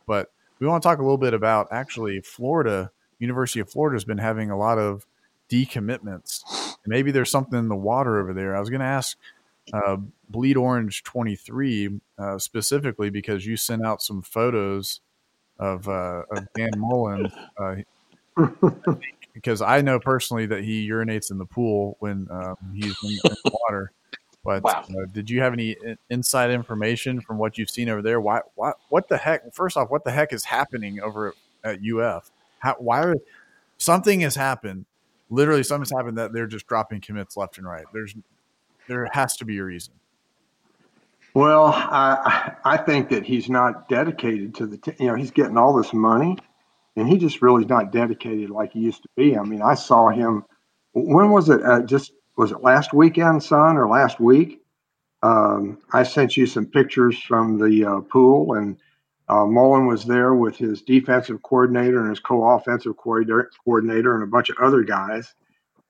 [0.07, 2.91] But we want to talk a little bit about actually Florida.
[3.19, 5.07] University of Florida has been having a lot of
[5.51, 6.77] decommitments.
[6.87, 8.57] Maybe there's something in the water over there.
[8.57, 9.17] I was going to ask
[9.73, 9.97] uh,
[10.29, 15.01] Bleed Orange 23 uh, specifically because you sent out some photos
[15.59, 17.33] of, uh, of Dan Mullen.
[17.59, 17.77] Uh,
[19.35, 23.19] because I know personally that he urinates in the pool when um, he's in, in
[23.45, 23.93] the water.
[24.47, 24.85] But wow.
[24.89, 25.77] uh, did you have any
[26.09, 28.21] inside information from what you've seen over there?
[28.21, 29.53] Why, why, what the heck?
[29.53, 32.31] First off, what the heck is happening over at UF?
[32.61, 33.17] How, why are
[33.79, 34.87] something has happened?
[35.31, 37.85] Literally, something's happened that they're just dropping commits left and right.
[37.93, 38.15] There's,
[38.89, 39.95] there has to be a reason.
[41.35, 44.79] Well, I I think that he's not dedicated to the.
[44.79, 46.39] T- you know, he's getting all this money,
[46.97, 49.37] and he just really is not dedicated like he used to be.
[49.37, 50.45] I mean, I saw him.
[50.95, 51.63] When was it?
[51.63, 54.63] Uh, just was it last weekend, son, or last week?
[55.23, 58.77] Um, I sent you some pictures from the uh, pool, and
[59.29, 64.51] uh, Mullen was there with his defensive coordinator and his co-offensive coordinator and a bunch
[64.51, 65.35] of other guys.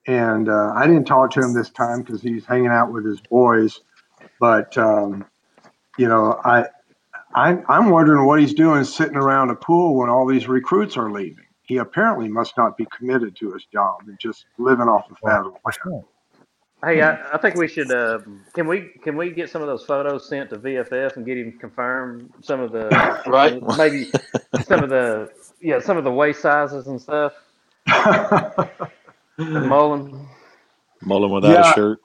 [0.06, 3.20] And uh, I didn't talk to him this time because he's hanging out with his
[3.20, 3.80] boys.
[4.40, 5.26] But um,
[5.98, 6.66] you know, I,
[7.35, 11.11] I I'm wondering what he's doing sitting around a pool when all these recruits are
[11.11, 11.44] leaving.
[11.62, 15.40] He apparently must not be committed to his job and just living off the fat
[15.40, 16.04] of the land.
[16.87, 17.90] Hey, I, I think we should.
[17.90, 18.20] Uh,
[18.53, 21.59] can we can we get some of those photos sent to VFF and get him
[21.59, 22.88] confirm some of the
[23.27, 23.61] right?
[23.77, 24.09] Maybe
[24.62, 27.33] some of the yeah some of the waist sizes and stuff.
[29.38, 30.29] Mullen.
[31.03, 31.70] Mullen without yeah.
[31.72, 31.99] a shirt.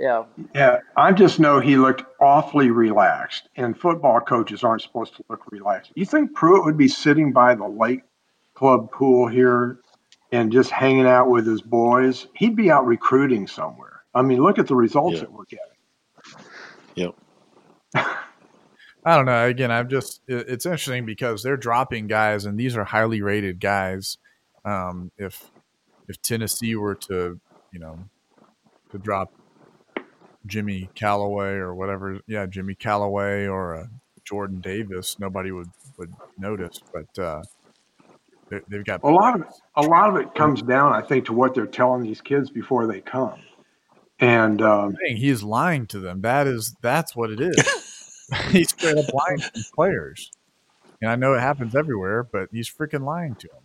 [0.00, 0.24] Yeah.
[0.52, 0.78] Yeah.
[0.96, 5.92] I just know he looked awfully relaxed, and football coaches aren't supposed to look relaxed.
[5.94, 8.02] You think Pruitt would be sitting by the lake
[8.54, 9.78] club pool here
[10.32, 12.26] and just hanging out with his boys?
[12.34, 13.97] He'd be out recruiting somewhere.
[14.14, 15.22] I mean, look at the results yep.
[15.22, 15.64] that we're getting.
[16.94, 17.14] Yep.
[19.04, 19.46] I don't know.
[19.46, 24.18] Again, I'm just it's interesting because they're dropping guys, and these are highly rated guys.
[24.64, 25.50] Um, if
[26.08, 27.40] if Tennessee were to,
[27.72, 27.98] you know,
[28.90, 29.32] to drop
[30.46, 33.86] Jimmy Calloway or whatever, yeah, Jimmy Calloway or uh,
[34.24, 36.80] Jordan Davis, nobody would would notice.
[36.92, 37.42] But uh,
[38.68, 41.54] they've got a lot of a lot of it comes down, I think, to what
[41.54, 43.40] they're telling these kids before they come.
[44.20, 46.22] And um, he's lying to them.
[46.22, 47.88] That is that's what it is.
[48.50, 50.30] he's straight up lying to players.
[51.00, 53.62] And I know it happens everywhere, but he's freaking lying to them.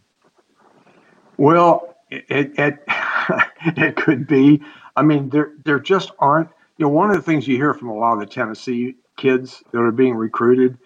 [1.38, 2.84] Well, it it,
[3.66, 4.62] it could be.
[4.96, 6.50] I mean, there there just aren't.
[6.78, 9.64] You know, one of the things you hear from a lot of the Tennessee kids
[9.72, 10.78] that are being recruited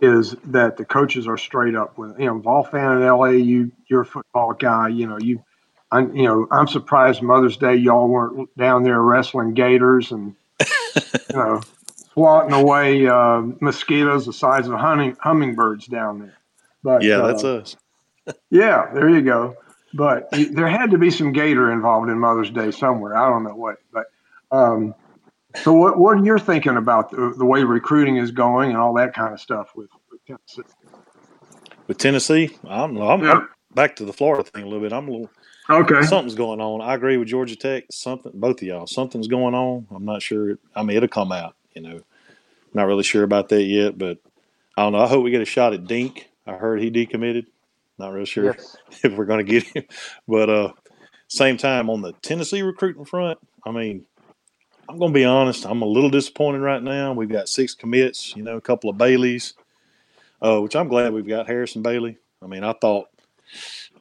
[0.00, 3.30] is that the coaches are straight up with you know Volfan in LA.
[3.30, 4.88] You you're a football guy.
[4.88, 5.42] You know you
[5.90, 10.34] I'm, you know, I'm surprised Mother's Day y'all weren't down there wrestling gators and,
[11.00, 11.60] you know,
[12.12, 16.38] swatting away uh, mosquitoes the size of humming, hummingbirds down there.
[16.82, 17.76] But yeah, uh, that's us.
[18.50, 19.56] yeah, there you go.
[19.94, 23.16] But there had to be some gator involved in Mother's Day somewhere.
[23.16, 24.06] I don't know what, but
[24.50, 24.94] um,
[25.56, 25.98] so what?
[25.98, 29.32] What are you thinking about the, the, way recruiting is going and all that kind
[29.32, 30.74] of stuff with, with Tennessee?
[31.86, 33.08] With Tennessee, I know.
[33.08, 33.32] I'm, yeah.
[33.32, 34.92] I'm back to the Florida thing a little bit.
[34.92, 35.30] I'm a little
[35.70, 36.02] okay.
[36.02, 36.80] Something's going on.
[36.80, 37.84] I agree with Georgia Tech.
[37.90, 38.86] Something, both of y'all.
[38.86, 39.86] Something's going on.
[39.90, 40.58] I'm not sure.
[40.74, 41.54] I mean, it'll come out.
[41.74, 42.00] You know,
[42.74, 44.18] not really sure about that yet, but
[44.76, 45.00] I don't know.
[45.00, 46.30] I hope we get a shot at Dink.
[46.46, 47.46] I heard he decommitted.
[47.98, 48.76] Not real sure yes.
[49.04, 49.84] if we're going to get him,
[50.26, 50.72] but uh,
[51.26, 54.06] same time on the Tennessee recruiting front, I mean,
[54.88, 55.66] I'm going to be honest.
[55.66, 57.12] I'm a little disappointed right now.
[57.12, 59.54] We've got six commits, you know, a couple of Baileys,
[60.40, 62.16] uh, which I'm glad we've got Harrison Bailey.
[62.42, 63.08] I mean, I thought,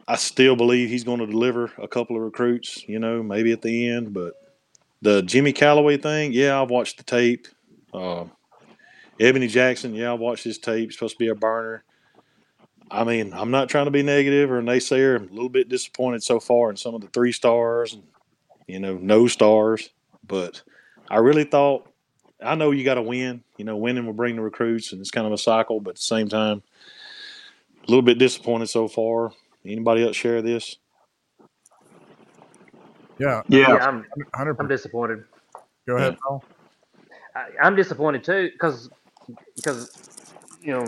[0.07, 3.61] I still believe he's going to deliver a couple of recruits, you know, maybe at
[3.61, 4.13] the end.
[4.13, 4.33] But
[5.01, 7.47] the Jimmy Calloway thing, yeah, I've watched the tape.
[7.93, 8.25] Uh,
[9.19, 10.93] Ebony Jackson, yeah, I've watched his tape.
[10.93, 11.83] Supposed to be a burner.
[12.89, 15.17] I mean, I'm not trying to be negative or a naysayer.
[15.17, 18.03] I'm a little bit disappointed so far in some of the three stars and,
[18.65, 19.89] you know, no stars.
[20.25, 20.61] But
[21.09, 21.91] I really thought,
[22.41, 23.43] I know you got to win.
[23.57, 25.81] You know, winning will bring the recruits, and it's kind of a cycle.
[25.81, 26.63] But at the same time,
[27.83, 29.33] a little bit disappointed so far.
[29.65, 30.77] Anybody else share this?
[33.19, 34.57] Yeah, yeah, yeah I'm, 100.
[34.59, 35.23] I'm disappointed.
[35.87, 36.43] Go ahead, Paul.
[37.35, 38.89] I, am disappointed too because
[39.55, 40.85] because you know,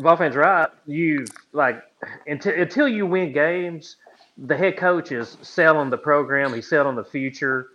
[0.00, 0.68] Volfan's right.
[0.86, 1.82] You've, like
[2.26, 3.96] until until you win games,
[4.36, 6.52] the head coach is selling the program.
[6.52, 7.68] He's selling the future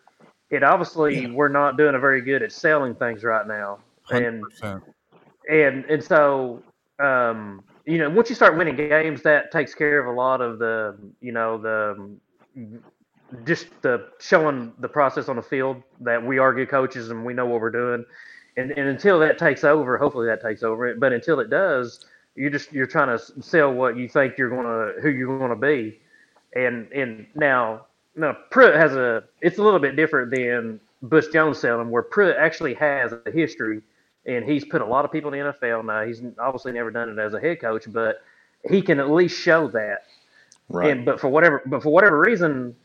[0.50, 1.32] it obviously yeah.
[1.32, 4.82] we're not doing a very good at selling things right now, and 100%.
[5.50, 6.64] and and so
[7.00, 10.60] um, you know once you start winning games, that takes care of a lot of
[10.60, 12.18] the you know the
[13.46, 17.34] just the showing the process on the field that we are good coaches and we
[17.34, 18.06] know what we're doing.
[18.56, 20.88] And, and until that takes over, hopefully that takes over.
[20.88, 21.00] it.
[21.00, 25.02] But until it does, you just you're trying to sell what you think you're gonna
[25.02, 26.00] who you're gonna be.
[26.56, 29.24] And and now no, Pruitt has a.
[29.42, 33.82] It's a little bit different than Butch Jones selling, where Pruitt actually has a history,
[34.28, 35.86] and he's put a lot of people in the NFL.
[35.86, 38.22] Now he's obviously never done it as a head coach, but
[38.70, 40.04] he can at least show that.
[40.70, 40.92] Right.
[40.92, 42.76] And but for whatever, but for whatever reason,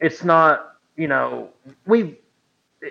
[0.00, 0.66] it's not.
[0.96, 1.50] You know,
[1.86, 2.18] we.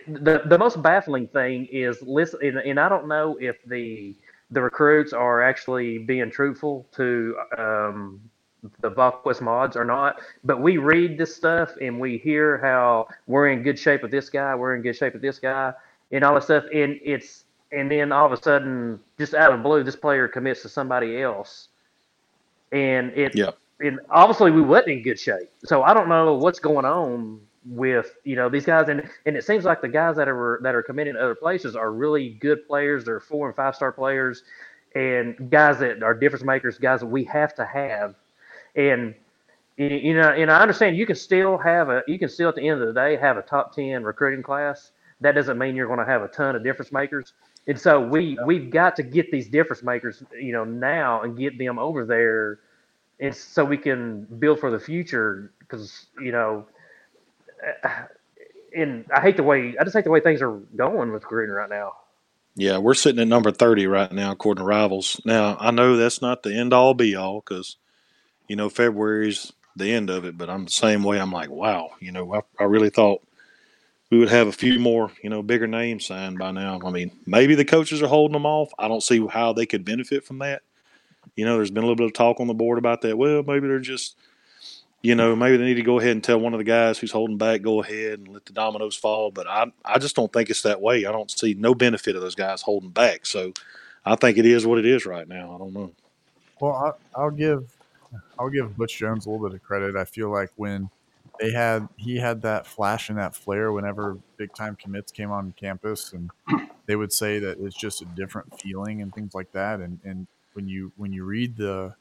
[0.08, 4.16] The the most baffling thing is listen, and, and I don't know if the
[4.52, 8.22] the recruits are actually being truthful to um,
[8.82, 13.50] the VolQuest mods or not, but we read this stuff and we hear how we're
[13.50, 15.74] in good shape with this guy, we're in good shape with this guy,
[16.12, 19.60] and all this stuff, and it's and then all of a sudden, just out of
[19.60, 21.70] the blue, this player commits to somebody else,
[22.72, 23.52] and it yeah.
[23.80, 28.16] and obviously we wasn't in good shape, so I don't know what's going on with
[28.24, 30.84] you know these guys, and and it seems like the guys that are that are
[30.84, 34.44] committing to other places are really good players, they're four and five star players,
[34.96, 38.16] and guys that are difference makers, guys that we have to have.
[38.76, 39.14] And
[39.78, 42.68] you know, and I understand you can still have a, you can still at the
[42.68, 44.92] end of the day have a top ten recruiting class.
[45.22, 47.34] That doesn't mean you're going to have a ton of difference makers.
[47.68, 51.58] And so we we've got to get these difference makers, you know, now and get
[51.58, 52.60] them over there,
[53.20, 55.52] and so we can build for the future.
[55.60, 56.68] Because you know,
[58.76, 61.54] and I hate the way I just hate the way things are going with recruiting
[61.56, 61.94] right now.
[62.56, 65.22] Yeah, we're sitting at number thirty right now according to Rivals.
[65.26, 67.76] Now I know that's not the end all be all because
[68.50, 71.20] you know, February's the end of it, but I'm the same way.
[71.20, 73.24] I'm like, wow, you know, I, I really thought
[74.10, 76.80] we would have a few more, you know, bigger names signed by now.
[76.84, 78.72] I mean, maybe the coaches are holding them off.
[78.80, 80.64] I don't see how they could benefit from that.
[81.36, 83.18] You know, there's been a little bit of talk on the board about that.
[83.18, 84.18] Well, maybe they're just,
[85.04, 87.12] you know, maybe they need to go ahead and tell one of the guys who's
[87.12, 89.30] holding back, go ahead and let the dominoes fall.
[89.30, 91.06] But I, I just don't think it's that way.
[91.06, 93.28] I don't see no benefit of those guys holding back.
[93.28, 93.54] So
[94.06, 95.54] I think it is what it is right now.
[95.54, 95.92] I don't know.
[96.60, 97.76] Well, I, will give
[98.40, 99.96] I'll give Butch Jones a little bit of credit.
[99.96, 100.90] I feel like when
[101.40, 105.54] they had he had that flash and that flare whenever big time commits came on
[105.58, 106.30] campus, and
[106.86, 109.80] they would say that it's just a different feeling and things like that.
[109.80, 111.96] And and when you when you read the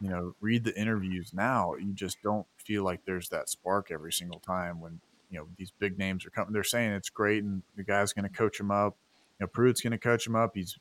[0.00, 4.12] you know read the interviews now, you just don't feel like there's that spark every
[4.12, 6.52] single time when you know these big names are coming.
[6.52, 8.96] They're saying it's great, and the guy's going to coach him up.
[9.38, 10.52] You know, Pruitt's going to coach him up.
[10.54, 10.78] He's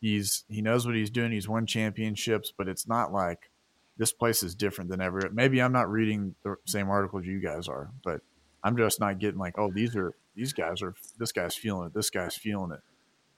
[0.00, 1.32] he's he knows what he's doing.
[1.32, 3.48] He's won championships, but it's not like
[3.96, 5.20] this place is different than ever.
[5.32, 8.20] Maybe I'm not reading the same articles you guys are, but
[8.64, 11.94] I'm just not getting like, oh, these are these guys are this guy's feeling it,
[11.94, 12.80] this guy's feeling it.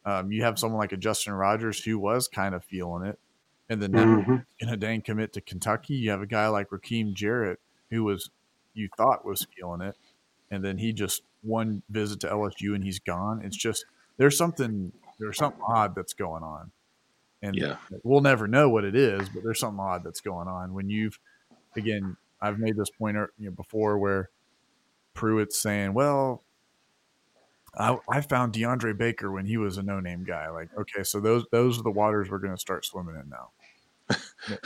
[0.06, 3.18] Um, you have someone like a Justin Rogers who was kind of feeling it,
[3.68, 4.36] and then mm-hmm.
[4.60, 5.94] in a dang commit to Kentucky.
[5.94, 7.58] You have a guy like Rakim Jarrett
[7.90, 8.30] who was
[8.74, 9.96] you thought was feeling it,
[10.50, 13.42] and then he just one visit to LSU and he's gone.
[13.44, 13.86] It's just
[14.16, 16.70] there's something there's something odd that's going on,
[17.44, 17.76] and Yeah.
[18.02, 21.18] we'll never know what it is, but there's something odd that's going on when you've
[21.76, 22.16] again.
[22.40, 24.28] I've made this point er, you know, before where
[25.14, 26.42] Pruitt's saying, "Well,
[27.76, 31.44] I, I found DeAndre Baker when he was a no-name guy." Like, okay, so those
[31.52, 33.50] those are the waters we're going to start swimming in now.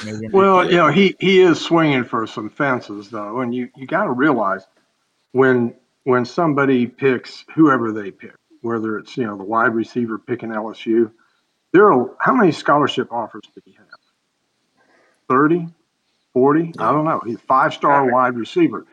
[0.04, 3.68] Maybe I'm- Well, you know, he, he is swinging for some fences though, and you,
[3.76, 4.66] you got to realize
[5.32, 5.74] when
[6.04, 11.12] when somebody picks whoever they pick, whether it's you know the wide receiver picking LSU,
[11.72, 13.86] there are how many scholarship offers did he have?
[15.28, 15.68] 30,
[16.32, 16.72] 40?
[16.78, 17.20] I don't know.
[17.24, 18.86] He's a five star wide receiver.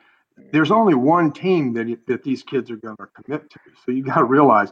[0.51, 4.03] There's only one team that that these kids are going to commit to, so you
[4.03, 4.71] got to realize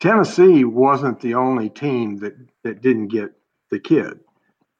[0.00, 2.34] Tennessee wasn't the only team that
[2.64, 3.32] that didn't get
[3.70, 4.20] the kid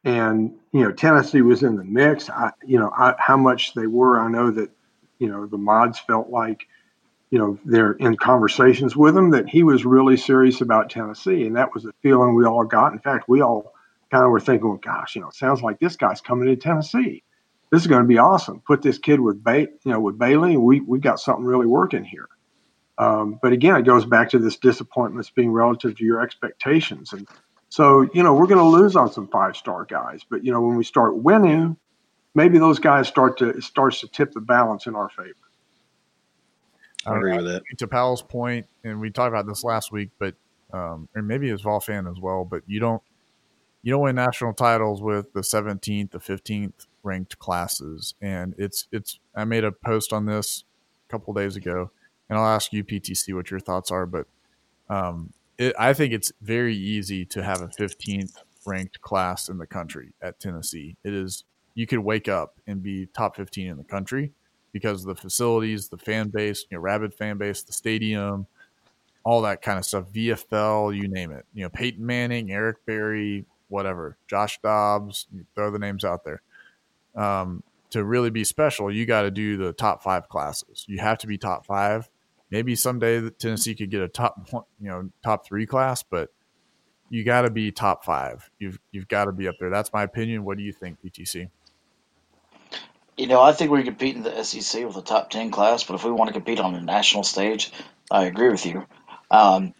[0.04, 2.30] and you know Tennessee was in the mix.
[2.30, 4.70] I, you know, I, how much they were, I know that
[5.18, 6.66] you know the mods felt like
[7.30, 11.56] you know they're in conversations with him that he was really serious about Tennessee, and
[11.56, 12.92] that was the feeling we all got.
[12.92, 13.72] In fact, we all
[14.10, 16.56] kind of were thinking, well, gosh, you know, it sounds like this guy's coming to
[16.56, 17.22] Tennessee.
[17.70, 18.62] This is going to be awesome.
[18.66, 22.04] Put this kid with ba- you know, with Bailey, we we got something really working
[22.04, 22.28] here.
[22.98, 27.12] Um, but again, it goes back to this disappointments being relative to your expectations.
[27.12, 27.28] And
[27.68, 30.22] so, you know, we're going to lose on some five star guys.
[30.28, 31.76] But, you know, when we start winning,
[32.34, 35.34] maybe those guys start to, starts to tip the balance in our favor.
[37.08, 37.62] I agree with that.
[37.78, 40.34] to Powell's point, and we talked about this last week, but
[40.72, 43.02] um, and maybe as Volfan as well, but you don't
[43.82, 49.18] you don't win national titles with the 17th, the 15th ranked classes, and it's it's.
[49.34, 50.64] I made a post on this
[51.08, 51.90] a couple days ago,
[52.28, 54.26] and I'll ask you PTC what your thoughts are, but
[54.90, 58.34] um, it, I think it's very easy to have a 15th
[58.66, 60.96] ranked class in the country at Tennessee.
[61.04, 61.44] It is
[61.74, 64.32] you could wake up and be top 15 in the country
[64.72, 68.46] because of the facilities, the fan base, you know, rabid fan base, the stadium,
[69.24, 70.10] all that kind of stuff.
[70.12, 71.44] VFL, you name it.
[71.54, 76.42] You know, Peyton Manning, Eric Berry, whatever, Josh Dobbs, throw the names out there.
[77.14, 80.84] Um, to really be special, you got to do the top five classes.
[80.88, 82.08] You have to be top five.
[82.50, 86.30] Maybe someday Tennessee could get a top, you know, top three class, but
[87.10, 88.50] you got to be top five.
[88.58, 89.70] You've you've got to be up there.
[89.70, 90.44] That's my opinion.
[90.44, 91.50] What do you think, PTC?
[93.18, 95.94] You know, I think we compete in the SEC with a top 10 class, but
[95.94, 97.72] if we want to compete on a national stage,
[98.12, 98.86] I agree with you.
[99.30, 99.74] Um,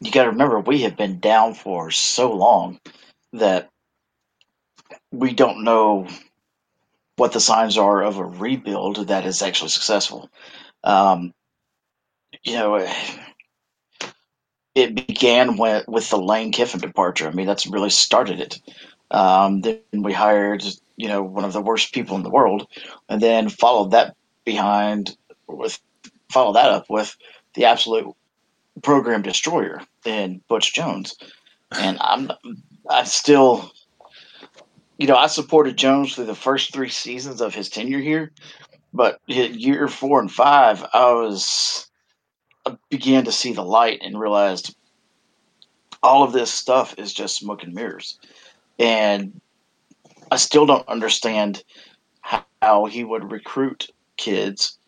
[0.00, 2.80] you got to remember, we have been down for so long
[3.34, 3.70] that
[5.12, 6.08] we don't know
[7.16, 10.30] what the signs are of a rebuild that is actually successful.
[10.84, 11.34] Um,
[12.44, 12.88] you know,
[14.74, 17.28] it began with, with the Lane Kiffin departure.
[17.28, 18.60] I mean, that's really started it.
[19.10, 20.64] Um, then we hired,
[20.96, 22.66] you know, one of the worst people in the world,
[23.08, 25.16] and then followed that behind
[25.46, 25.80] with
[26.30, 27.16] follow that up with
[27.54, 28.06] the absolute
[28.82, 31.16] program destroyer in Butch Jones.
[31.78, 32.30] And I'm
[32.88, 33.72] I still
[34.98, 38.30] you know, I supported Jones through the first three seasons of his tenure here,
[38.92, 41.90] but year four and five, I was
[42.66, 44.76] I began to see the light and realized
[46.02, 48.18] all of this stuff is just smoke and mirrors.
[48.78, 49.40] And
[50.32, 51.62] I still don't understand
[52.62, 54.78] how he would recruit kids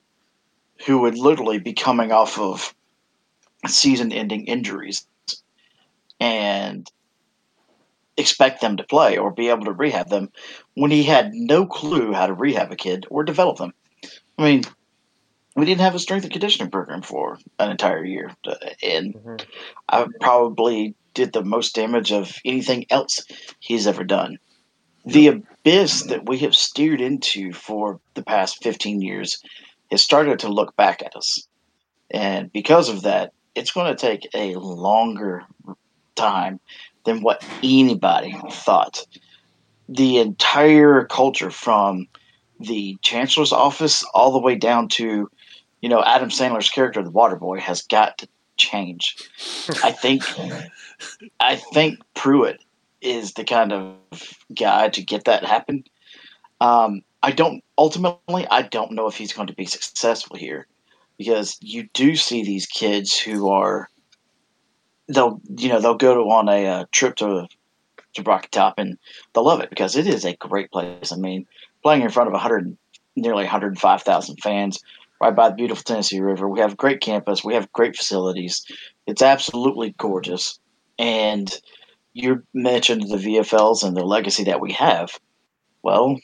[0.87, 2.75] who would literally be coming off of
[3.67, 5.07] season ending injuries
[6.19, 6.91] and
[8.17, 10.33] expect them to play or be able to rehab them
[10.77, 13.75] when he had no clue how to rehab a kid or develop them.
[14.39, 14.63] I mean,
[15.57, 18.35] we didn't have a strength and conditioning program for an entire year.
[18.47, 19.47] Uh, And Mhm.
[19.91, 23.23] I probably did the most damage of anything else
[23.61, 24.39] he's ever done.
[25.05, 29.43] The abyss that we have steered into for the past 15 years
[29.91, 31.47] has started to look back at us.
[32.11, 35.45] And because of that, it's going to take a longer
[36.15, 36.61] time
[37.05, 39.07] than what anybody thought.
[39.89, 42.09] The entire culture from
[42.59, 45.31] the chancellor's office all the way down to,
[45.83, 49.17] you know, Adam Sandler's character, the water boy, has got to change.
[49.83, 50.23] I think
[51.41, 52.64] I think Pruitt
[53.05, 53.95] is the kind of
[54.57, 55.85] guy to get that happen.
[56.61, 60.67] Um, I don't ultimately I don't know if he's going to be successful here
[61.19, 63.89] because you do see these kids who are
[65.09, 67.47] they'll you know they'll go to, on a uh, trip to
[68.15, 68.97] to Rocky Top and
[69.33, 71.13] they'll love it because it is a great place.
[71.13, 71.47] I mean,
[71.83, 72.77] playing in front of 100
[73.17, 74.83] nearly 105,000 fans
[75.21, 76.49] right by the beautiful Tennessee River.
[76.49, 77.45] We have a great campus.
[77.45, 78.65] We have great facilities.
[79.07, 80.59] It's absolutely gorgeous.
[80.99, 81.51] And
[82.15, 85.11] you mentioned the VFLs and the legacy that we have.
[85.83, 86.19] Well,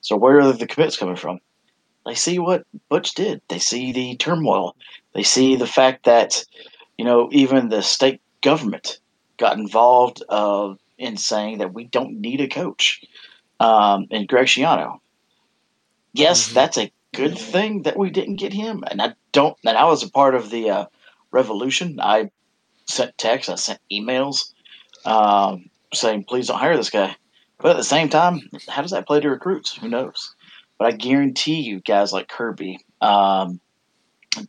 [0.00, 1.40] so where are the commits coming from?
[2.06, 3.42] They see what Butch did.
[3.48, 4.76] They see the turmoil.
[5.14, 6.44] They see the fact that
[6.96, 9.00] you know, even the state government
[9.38, 13.02] got involved uh, in saying that we don't need a coach.
[13.60, 14.98] Um, and Greg Schiano,
[16.12, 16.54] yes, Mhm.
[16.54, 18.84] that's a good thing that we didn't get him.
[18.90, 19.56] And I don't.
[19.64, 20.86] And I was a part of the uh,
[21.32, 21.98] revolution.
[22.00, 22.30] I
[22.88, 24.52] sent texts, I sent emails
[25.06, 27.16] um, saying, "Please don't hire this guy."
[27.58, 29.74] But at the same time, how does that play to recruits?
[29.76, 30.34] Who knows?
[30.78, 33.60] But I guarantee you, guys like Kirby, um,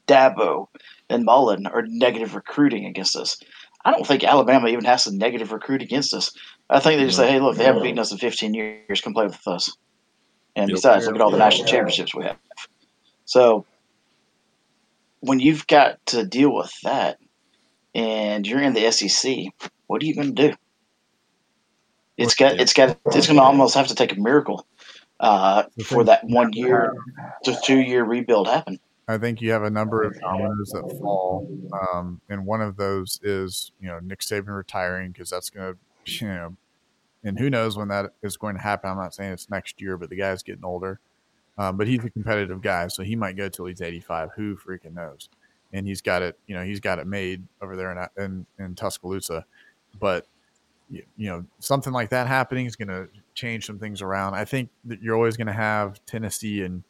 [0.07, 0.67] Dabo,
[1.09, 3.37] and Mullen are negative recruiting against us.
[3.85, 6.31] I don't think Alabama even has to negative recruit against us.
[6.69, 8.99] I think they just say, "Hey, look, they haven't beaten us in 15 years.
[8.99, 9.71] Come play with us."
[10.57, 12.37] And besides, look at all the national championships we have.
[13.23, 13.65] So
[15.21, 17.19] when you've got to deal with that,
[17.95, 19.47] and you're in the SEC,
[19.87, 20.55] what are you going to do?
[22.17, 24.65] It's got, it's got, it's going to almost have to take a miracle
[25.19, 26.95] uh, for that one year
[27.43, 28.79] to two year rebuild happen.
[29.07, 31.47] I think you have a number of dominoes that fall,
[31.93, 35.79] um, and one of those is you know Nick Saban retiring because that's going to
[36.11, 36.57] you know,
[37.23, 38.89] and who knows when that is going to happen.
[38.89, 40.99] I'm not saying it's next year, but the guy's getting older,
[41.57, 44.31] um, but he's a competitive guy, so he might go till he's 85.
[44.35, 45.29] Who freaking knows?
[45.71, 48.75] And he's got it, you know, he's got it made over there in in, in
[48.75, 49.45] Tuscaloosa,
[49.99, 50.27] but
[50.89, 54.33] you, you know something like that happening is going to change some things around.
[54.33, 56.83] I think that you're always going to have Tennessee and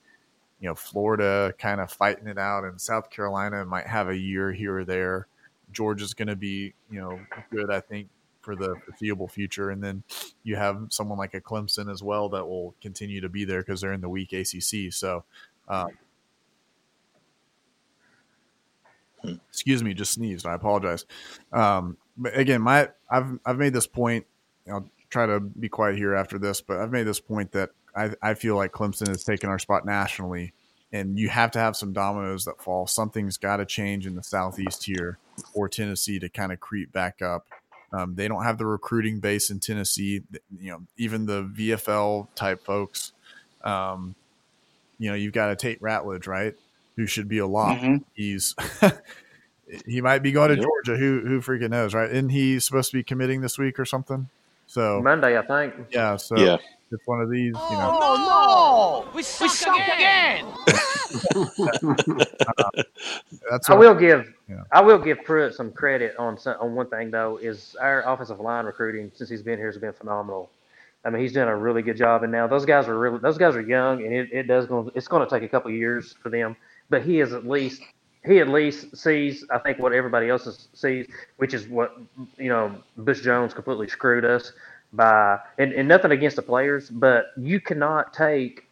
[0.60, 4.52] you know Florida kind of fighting it out, and South Carolina might have a year
[4.52, 5.28] here or there.
[5.72, 7.20] Georgia's going to be you know
[7.52, 8.10] good, I think,
[8.42, 10.04] for the foreseeable future, and then
[10.44, 13.82] you have someone like a Clemson as well that will continue to be there because
[13.82, 14.92] they're in the weak ACC.
[14.92, 15.24] So.
[15.70, 15.90] Um,
[19.50, 20.46] excuse me, just sneezed.
[20.46, 21.06] I apologize.
[21.52, 24.26] Um, but again, my I've I've made this point.
[24.72, 28.12] I'll try to be quiet here after this, but I've made this point that I
[28.22, 30.54] I feel like Clemson has taken our spot nationally,
[30.92, 32.88] and you have to have some dominoes that fall.
[32.88, 35.18] Something's got to change in the southeast here
[35.54, 37.48] for Tennessee to kind of creep back up.
[37.94, 40.22] Um, they don't have the recruiting base in Tennessee.
[40.60, 43.14] You know, even the VFL type folks.
[43.64, 44.16] Um,
[45.00, 46.56] you know, you've got a Tate Ratledge, right?
[46.96, 47.78] Who should be a lock.
[47.78, 48.04] Mhm.
[48.14, 48.56] He's
[49.86, 50.64] he might be going to Yep.
[50.64, 50.98] Georgia.
[50.98, 52.10] Who who freaking knows, right?
[52.10, 54.30] Isn't he supposed to be committing this week or something?
[54.68, 55.74] So Monday, I think.
[55.92, 56.58] yeah, so Yeah.
[56.92, 57.54] it's one of these.
[57.54, 58.28] You Oh, know, no!
[58.30, 60.46] Oh, we suck, again!
[63.50, 64.64] that's I what- will give Yeah.
[64.72, 68.40] I will give Pruitt some credit on some, on one thing though is our offensive
[68.40, 70.50] line recruiting since he's been here has been phenomenal.
[71.06, 73.38] I mean he's done a really good job and now those guys are really those
[73.38, 76.14] guys are young and it, it does going it's going to take a couple years
[76.22, 76.56] for them
[76.90, 77.82] but he is at least
[78.28, 81.08] he at least sees I think what everybody else is, sees
[81.38, 81.98] which is what
[82.38, 84.54] you know Butch Jones completely screwed us
[84.94, 88.68] by and, and nothing against the players but you cannot take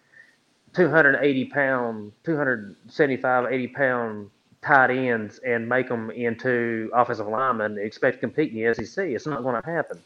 [0.74, 4.30] 280 pound 275 80 pound
[4.66, 9.06] tight ends and make them into offensive linemen and expect to compete in the SEC.
[9.08, 10.00] It's not going to happen.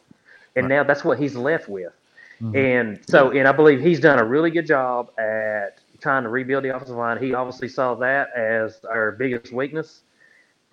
[0.55, 1.93] And now that's what he's left with.
[2.41, 2.55] Mhm.
[2.55, 6.63] And so, and I believe he's done a really good job at trying to rebuild
[6.63, 7.17] the offensive line.
[7.21, 10.03] He obviously saw that as our biggest weakness,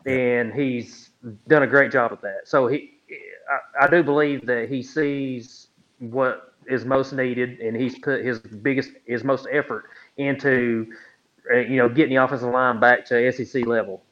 [0.07, 1.11] and he's
[1.49, 2.41] done a great job at that.
[2.45, 2.93] So he,
[3.81, 5.69] I, I do believe that he sees
[5.99, 9.85] what is most needed, and he's put his biggest, his most effort
[10.17, 10.93] into,
[11.53, 14.03] uh, you know, getting the offensive line back to SEC level,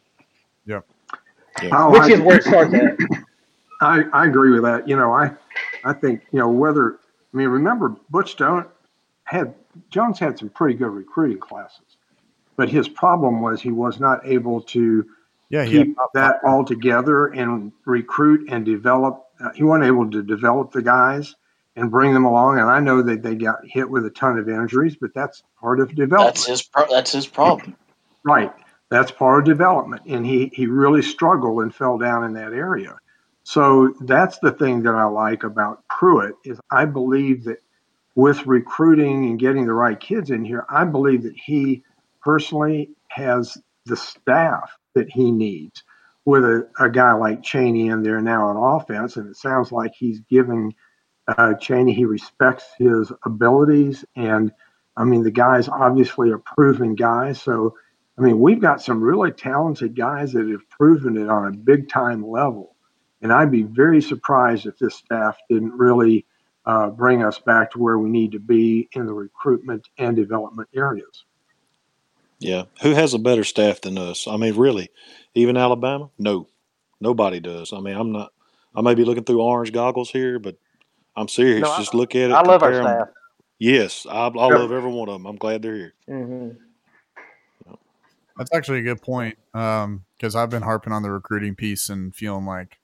[1.72, 2.96] Oh, which I- is where it starts at.
[3.80, 4.88] I, I agree with that.
[4.88, 5.30] You know, I
[5.84, 6.94] I think you know whether
[7.32, 8.66] I mean remember Butch Don't
[9.24, 9.54] had
[9.90, 11.96] Jones had some pretty good recruiting classes,
[12.56, 15.06] but his problem was he was not able to
[15.50, 19.24] yeah, he had keep that all together and recruit and develop.
[19.40, 21.34] Uh, he wasn't able to develop the guys
[21.76, 22.58] and bring them along.
[22.58, 25.80] And I know that they got hit with a ton of injuries, but that's part
[25.80, 26.36] of development.
[26.36, 26.62] That's his.
[26.62, 27.76] Pro- that's his problem.
[28.24, 28.52] Right.
[28.90, 30.02] That's part of development.
[30.06, 32.96] And he, he really struggled and fell down in that area.
[33.42, 37.58] So that's the thing that I like about Pruitt is I believe that
[38.14, 41.82] with recruiting and getting the right kids in here, I believe that he
[42.22, 43.56] personally has
[43.86, 45.82] the staff that he needs
[46.24, 49.16] with a, a guy like Chaney in there now on offense.
[49.16, 50.74] And it sounds like he's giving
[51.26, 54.04] uh, Chaney, he respects his abilities.
[54.16, 54.52] And
[54.96, 57.32] I mean, the guy's obviously a proven guy.
[57.32, 57.74] So,
[58.16, 61.88] I mean, we've got some really talented guys that have proven it on a big
[61.88, 62.76] time level.
[63.20, 66.26] And I'd be very surprised if this staff didn't really
[66.66, 71.24] bring us back to where we need to be in the recruitment and development areas.
[72.40, 72.64] Yeah.
[72.82, 74.26] Who has a better staff than us?
[74.26, 74.90] I mean, really,
[75.34, 76.10] even Alabama?
[76.18, 76.48] No,
[77.00, 77.72] nobody does.
[77.72, 78.32] I mean, I'm not.
[78.74, 80.56] I may be looking through orange goggles here, but
[81.16, 81.62] I'm serious.
[81.62, 82.34] No, I- Just look at it.
[82.34, 82.96] I love our compare 'em.
[82.98, 83.08] staff.
[83.58, 84.58] Yes, I, I Sure.
[84.58, 85.26] love every one of them.
[85.26, 85.94] I'm glad they're here.
[86.08, 86.50] hmm
[88.36, 92.44] That's actually a good point because I've been harping on the recruiting piece and feeling
[92.46, 92.78] like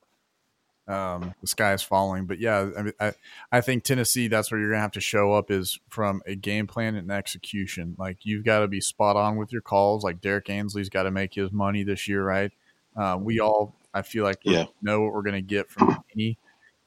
[0.91, 2.27] um, the sky is falling.
[2.27, 3.13] But yeah, I, mean, I,
[3.53, 6.35] I think Tennessee, that's where you're going to have to show up is from a
[6.35, 7.95] game plan and execution.
[7.99, 10.03] Like you've got to be spot on with your calls.
[10.03, 12.51] Like Derrick Ansley's got to make his money this year, right?
[12.97, 14.65] Uh, we all, I feel like, Yeah.
[14.83, 16.39] know what we're going to get from Kenny.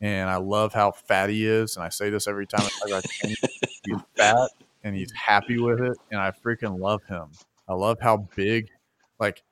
[0.01, 1.78] And I love how fat he is.
[1.78, 3.36] And I say this every time I talk about Kenny.
[3.86, 4.49] He's fat
[4.84, 5.97] and he's happy with it.
[6.12, 7.28] And I freaking love him.
[7.70, 8.68] I love how big,
[9.20, 9.43] like,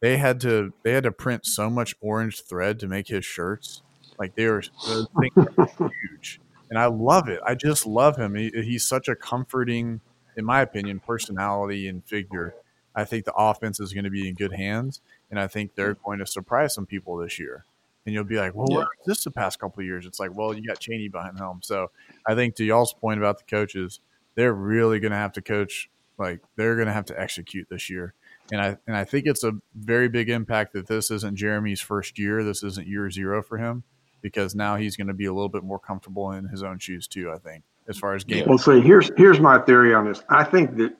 [0.00, 3.82] they had to they had to print so much orange thread to make his shirts.
[4.18, 6.40] Like they were those things are huge,
[6.70, 7.40] and I love it.
[7.46, 8.34] I just love him.
[8.34, 10.00] He, he's such a comforting,
[10.36, 12.54] in my opinion, personality and figure.
[12.94, 15.00] I think the offense is going to be in good hands,
[15.30, 16.04] and I think they're mm-hmm.
[16.04, 17.64] going to surprise some people this year.
[18.06, 18.84] And you'll be like, "Well, Yeah.
[19.06, 21.90] this the past couple of years?" It's like, "Well, you got Chaney behind helm." So
[22.26, 24.00] I think to y'all's point about the coaches,
[24.34, 25.90] they're really going to have to coach.
[26.16, 28.14] Like they're going to have to execute this year
[28.50, 32.18] and I and I think it's a very big impact that this isn't Jeremy's first
[32.18, 32.42] year.
[32.42, 33.84] This isn't year zero for him
[34.20, 37.06] because now he's going to be a little bit more comfortable in his own shoes
[37.06, 37.30] too.
[37.30, 38.46] I think as far as game.
[38.46, 40.22] Well, see, here's here's my theory on this.
[40.28, 40.94] I think that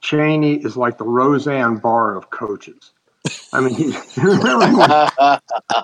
[0.00, 2.92] Chaney is like the Roseanne Barr of coaches.
[3.52, 4.66] I mean, he, remember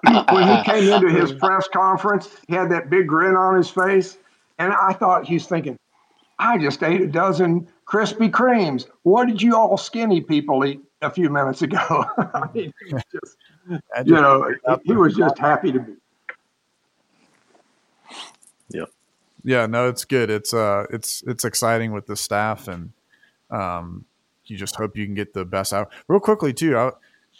[0.02, 3.68] when, when he came into his press conference, he had that big grin on his
[3.68, 4.16] face,
[4.58, 5.78] and I thought he's thinking,
[6.38, 8.86] "I just ate a dozen Krispy Kremes.
[9.02, 11.78] What did you all skinny people eat a few minutes ago?"
[12.18, 13.36] I mean, he was just,
[13.68, 14.54] you just- know,
[14.84, 15.94] he was just happy to be.
[18.68, 18.84] Yeah,
[19.42, 20.30] Yeah, no, it's good.
[20.30, 22.92] It's uh, it's it's exciting with the staff, and
[23.50, 24.04] um,
[24.46, 25.92] you just hope you can get the best out.
[26.08, 26.92] Real quickly too, I,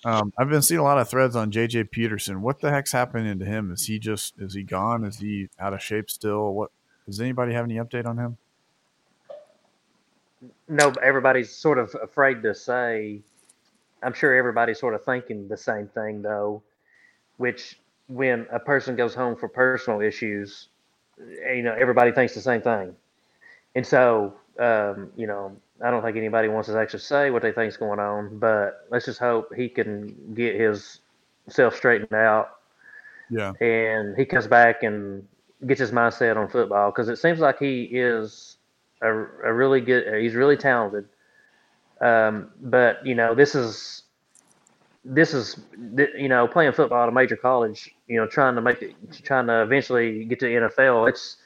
[0.05, 2.43] um, I've been seeing a lot of threads on JJ Peterson.
[2.43, 3.73] What the heck's happening to him?
[3.73, 5.05] Is he just is he gone?
[5.05, 6.53] Is he out of shape still?
[6.55, 6.71] What
[7.07, 8.39] does anybody have any update on him?
[10.69, 13.21] no, everybody's sort of afraid to say.
[14.03, 16.63] I'm sure everybody's sort of thinking the same thing though,
[17.37, 20.69] which when a person goes home for personal issues,
[21.19, 22.95] you know, everybody thinks the same thing.
[23.75, 27.53] And so, um, you know, I don't think anybody wants to actually say what they
[27.53, 31.01] think's going on, but let's just hope he can get his
[31.49, 32.59] self straightened out.
[33.31, 35.27] Yeah, and he comes back and
[35.67, 38.59] gets his mindset on football because it seems like he is
[39.03, 41.09] a, a really good he's really talented.
[42.01, 44.04] Um, but you know this is
[45.05, 45.61] this is
[46.17, 49.47] you know playing football at a major college you know trying to make it trying
[49.47, 51.37] to eventually get to the NFL it's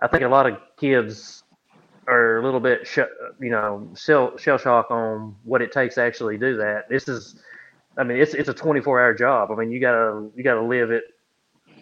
[0.00, 1.42] I think a lot of kids
[2.06, 3.00] are a little bit sh-
[3.40, 6.88] you know shell shell shock on what it takes to actually do that.
[6.88, 7.40] This is
[7.96, 9.50] I mean it's it's a 24 hour job.
[9.50, 11.04] I mean you gotta you gotta live it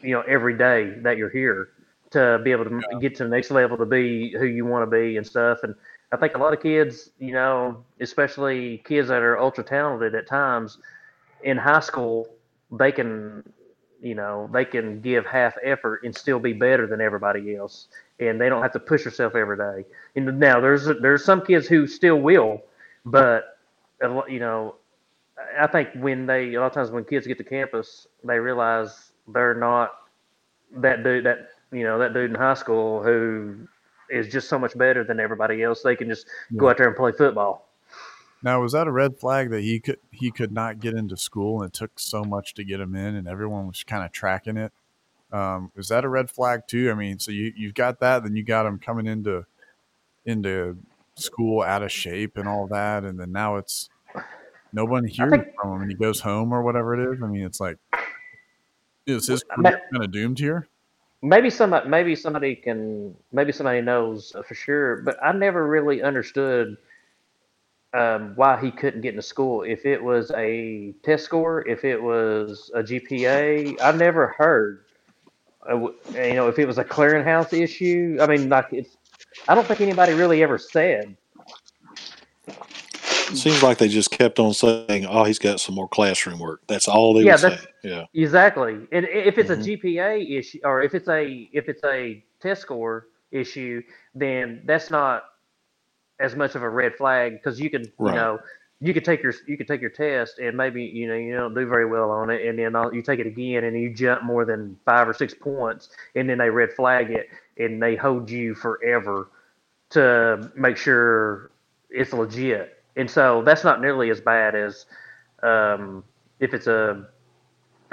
[0.02, 1.68] you know every day that you're here
[2.12, 2.98] to be able to Yeah.
[2.98, 5.58] get to the next level to be who you want to be and stuff.
[5.64, 5.74] And
[6.12, 10.26] i think a lot of kids you know especially kids that are ultra talented at
[10.28, 10.78] times
[11.46, 12.28] in high school
[12.72, 13.42] they can
[14.02, 17.88] you know they can give half effort and still be better than everybody else
[18.20, 21.66] and they don't have to push themselves every day and now there's there's some kids
[21.66, 22.60] who still will
[23.06, 23.58] but
[24.28, 24.74] you know
[25.58, 29.12] I think when they a lot of times when kids get to campus, they realize
[29.28, 29.92] they're not
[30.76, 33.56] that dude that you know that dude in high school who
[34.10, 35.82] is just so much better than everybody else.
[35.82, 36.26] They can just
[36.56, 37.65] go out there and play football.
[38.46, 41.62] Now, was that a red flag that he could he could not get into school
[41.62, 44.56] and it took so much to get him in, and everyone was kind of tracking
[44.56, 44.72] it?
[45.32, 46.88] Um, is that a red flag too?
[46.88, 49.46] I mean, so you you've got that, then you got him coming into
[50.24, 50.78] into
[51.16, 53.90] school out of shape and all that, and then now it's
[54.72, 57.20] no one hears think- from him, and he goes home or whatever it is.
[57.20, 57.78] I mean, it's like
[59.06, 60.68] is his career kind of doomed here?
[61.20, 66.76] Maybe somebody maybe somebody can maybe somebody knows for sure, but I never really understood
[67.96, 69.62] um, why he couldn't get into school.
[69.62, 74.84] If it was a test score, if it was a GPA, I never heard.
[75.68, 78.96] Uh, you know, if it was a clearinghouse issue, I mean, like it's.
[79.48, 81.16] I don't think anybody really ever said.
[83.34, 86.88] Seems like they just kept on saying, "Oh, he's got some more classroom work." That's
[86.88, 87.58] all they Yeah, would say.
[87.82, 88.74] Yeah, Exactly.
[88.92, 89.60] And if it's Mhm.
[89.60, 93.82] a GPA issue or if it's a if it's a test score issue,
[94.14, 95.24] then that's not
[96.20, 98.12] as much of a red flag because you can Right.
[98.12, 98.38] you know
[98.80, 101.54] you could take your you could take your test and maybe you know you don't
[101.54, 104.44] do very well on it and then you take it again and you jump more
[104.44, 108.54] than five or six points and then they red flag it and they hold you
[108.54, 109.28] forever
[109.90, 111.50] to make sure
[111.90, 114.86] it's legit and so that's not nearly as bad as
[115.42, 116.02] um,
[116.40, 117.06] if it's a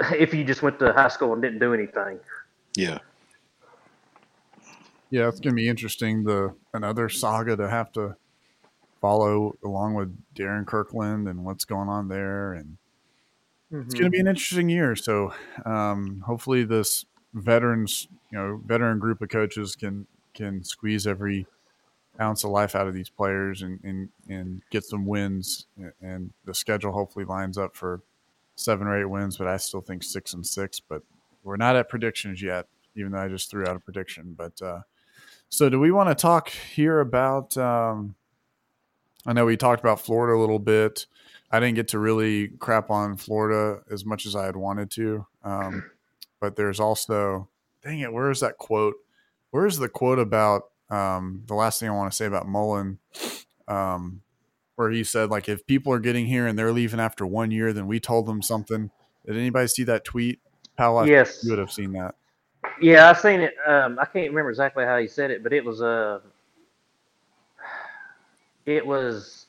[0.18, 2.18] if you just went to high school and didn't do anything.
[2.76, 2.98] yeah.
[5.14, 6.24] Yeah, it's gonna be interesting.
[6.24, 8.16] The another saga to have to
[9.00, 12.78] follow along with Darrin Kirkland and what's going on there, and
[13.86, 13.94] it's Mm-hmm.
[13.94, 14.96] going to be an interesting year.
[14.96, 15.34] So
[15.64, 17.04] um, hopefully, this
[17.34, 21.46] veterans, you know, veteran group of coaches can can squeeze every
[22.20, 25.66] ounce of life out of these players and and, and get some wins.
[26.00, 28.02] And the schedule hopefully lines up for
[28.56, 30.80] seven or eight wins, but I still think six and six.
[30.80, 31.02] But
[31.44, 34.34] we're not at predictions yet, even though I just threw out a prediction.
[34.36, 34.80] But uh,
[35.54, 37.56] so, do we want to talk here about?
[37.56, 38.16] Um,
[39.24, 41.06] I know we talked about Florida a little bit.
[41.48, 45.26] I didn't get to really crap on Florida as much as I had wanted to.
[45.44, 45.84] Um,
[46.40, 47.48] but there's also,
[47.84, 48.96] dang it, where is that quote?
[49.52, 52.98] Where is the quote about um, the last thing I want to say about Mullen?
[53.68, 54.22] Um,
[54.74, 57.72] where he said, like, if people are getting here and they're leaving after one year,
[57.72, 58.90] then we told them something.
[59.24, 60.40] Did anybody see that tweet?
[60.76, 61.44] I Yes.
[61.44, 62.16] you would have seen that.
[62.80, 63.54] Yeah, I seen it.
[63.66, 66.20] Um, I can't remember exactly how he said it, but it was uh,
[68.66, 69.46] it was.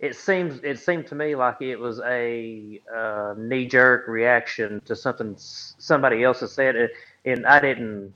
[0.00, 0.60] It seems.
[0.64, 6.24] It seemed to me like it was a uh, knee jerk reaction to something somebody
[6.24, 6.90] else has said, and-
[7.26, 8.14] and I didn't.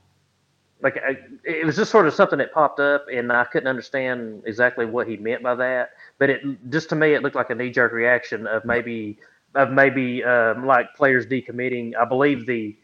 [0.82, 4.42] Like I, it was just sort of something that popped up, and I couldn't understand
[4.46, 5.90] exactly what he meant by that.
[6.18, 9.18] But it just to me, it looked like a knee jerk reaction of maybe
[9.56, 11.94] of maybe um, like players decommitting.
[11.96, 12.76] I believe the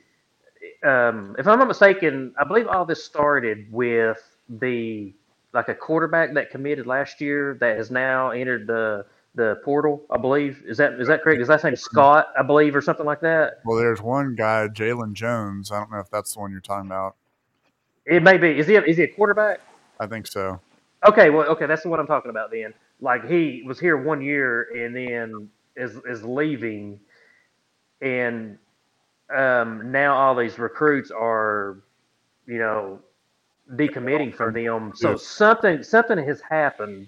[0.85, 5.13] um, if I'm not mistaken, I believe all this started with the
[5.53, 9.05] like a quarterback that committed last year that has now entered the
[9.35, 10.05] the portal.
[10.11, 11.41] I believe is that is that correct?
[11.41, 12.29] Is that name Scott?
[12.39, 13.61] I believe or something like that.
[13.65, 15.71] Well, there's one guy, Jalen Jones.
[15.71, 17.17] I don't know if that's the one you're talking about.
[18.05, 18.59] It may be.
[18.59, 19.61] Is he a, is he a quarterback?
[20.01, 20.61] I think so.
[21.07, 22.75] Okay, well, okay, that's what I'm talking about then.
[23.01, 26.99] Like he was here one year and then is is leaving,
[28.01, 28.59] and
[29.35, 31.79] um, now all these recruits are,
[32.47, 33.01] you know,
[33.73, 34.93] decommitting from them.
[34.95, 37.07] So something something has happened,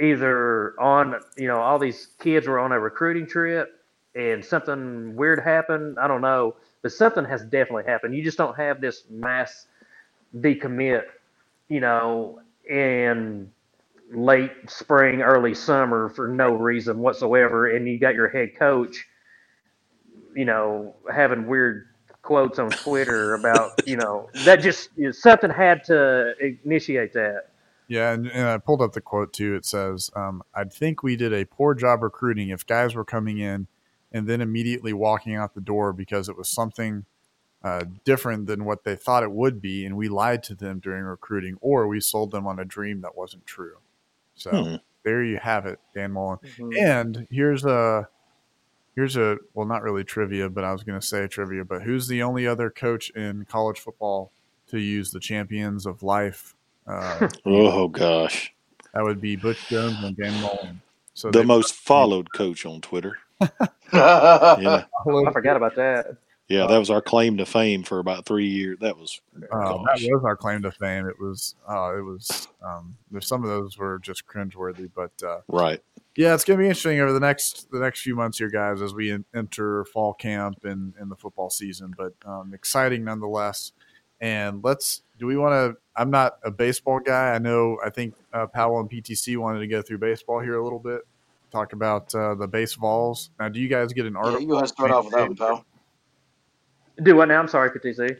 [0.00, 3.78] either on you know all these kids were on a recruiting trip
[4.14, 5.98] and something weird happened.
[5.98, 8.14] I don't know, but something has definitely happened.
[8.14, 9.66] You just don't have this mass
[10.36, 11.04] decommit,
[11.68, 13.50] you know, in
[14.12, 19.06] late spring, early summer for no reason whatsoever, and you got your head coach,
[20.34, 21.88] you know, having weird
[22.22, 27.48] quotes on Twitter about, you know, that just something had to initiate that.
[27.88, 29.54] Yeah, and, and I pulled up the quote too.
[29.54, 33.38] It says, um, "I think we did a poor job recruiting if guys were coming
[33.38, 33.66] in
[34.12, 37.04] and then immediately walking out the door because it was something
[37.62, 41.04] uh, different than what they thought it would be, and we lied to them during
[41.04, 43.76] recruiting, or we sold them on a dream that wasn't true."
[44.36, 44.76] So Hmm.
[45.04, 46.38] there you have it, Dan Mullen.
[46.80, 48.08] And here's a
[48.94, 51.64] here's a well, not really trivia, but I was going to say trivia.
[51.64, 54.30] But who's the only other coach in college football
[54.68, 56.54] to use the champions of life?
[56.86, 58.52] Uh, Oh gosh,
[58.94, 60.80] that would be Butch Jones and Dan Mullen.
[61.14, 63.18] So the most followed coach on Twitter.
[63.92, 66.16] Yeah, I forgot about that.
[66.48, 68.78] Yeah, that was our claim to fame for about three years.
[68.80, 69.20] That was
[69.50, 71.06] Uh, that was our claim to fame.
[71.06, 72.48] It was, uh, it was.
[72.62, 75.80] Um, some of those were just cringeworthy, but uh, right.
[76.16, 78.82] yeah, it's going to be interesting over the next the next few months here, guys,
[78.82, 81.94] as we en- enter fall camp and, and the football season.
[81.96, 83.72] But um, exciting nonetheless.
[84.20, 85.02] And let's.
[85.18, 85.80] Do we want to?
[85.96, 87.32] I'm not a baseball guy.
[87.34, 87.78] I know.
[87.84, 91.00] I think uh, Powell and PTC wanted to go through baseball here a little bit.
[91.50, 93.30] Talk about uh, the base balls.
[93.40, 94.40] Now, do you guys get an Yeah, article?
[94.40, 95.64] you go ahead and start off with that one, pal.
[97.00, 97.40] Do what now?
[97.40, 98.16] I'm sorry, PTC.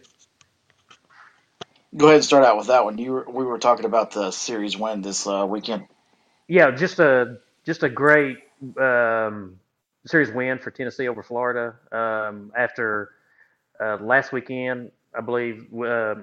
[1.97, 2.99] Go ahead and start out with that one.
[2.99, 5.87] You were, we were talking about the series win this uh, weekend.
[6.49, 8.39] Yeah, just a just a great
[8.81, 9.59] um,
[10.07, 11.77] series win for Tennessee over Florida.
[11.93, 13.11] Um, after
[13.81, 16.17] uh, last weekend, I believe uh,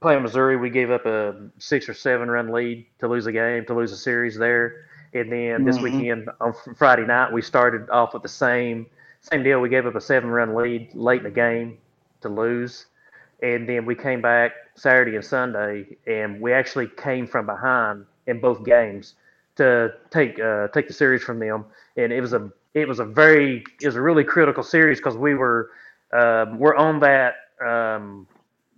[0.00, 3.66] playing Missouri, we gave up a six or seven run lead to lose a game,
[3.66, 4.86] to lose a series there.
[5.14, 5.80] And then this Mhm.
[5.80, 8.86] weekend on Friday night, we started off with the same
[9.20, 9.60] same deal.
[9.60, 11.78] We gave up a seven run lead late in the game
[12.22, 12.86] to lose,
[13.42, 18.40] and then we came back Saturday and Sunday, and we actually came from behind in
[18.40, 19.14] both games
[19.56, 21.64] to take uh, take the series from them.
[21.96, 25.16] And it was a it was a very it was a really critical series because
[25.16, 25.70] we were
[26.12, 28.26] um, we're on that um,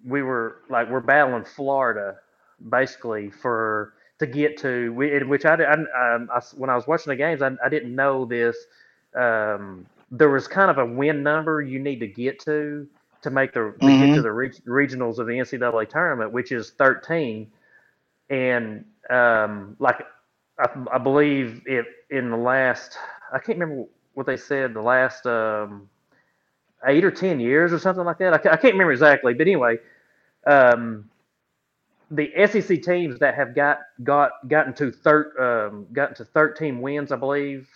[0.04, 2.16] we were like we're battling Florida
[2.68, 7.42] basically for to get to which I, I, I when I was watching the games
[7.42, 8.56] I, I didn't know this
[9.16, 12.88] um, there was kind of a win number you need to get to
[13.22, 14.22] to make the to get to Mhm.
[14.22, 17.50] the reg- regionals of the NCAA tournament which is 13
[18.30, 20.02] and um, like
[20.58, 22.98] I, I believe it in the last
[23.32, 25.88] I can't remember what they said the last um,
[26.86, 28.34] eight or ten years or something like that.
[28.34, 29.78] I, I can't remember exactly, but anyway,
[30.46, 31.10] um,
[32.10, 37.12] the SEC teams that have got got gotten to thir- um, gotten to 13 wins,
[37.12, 37.68] I believe,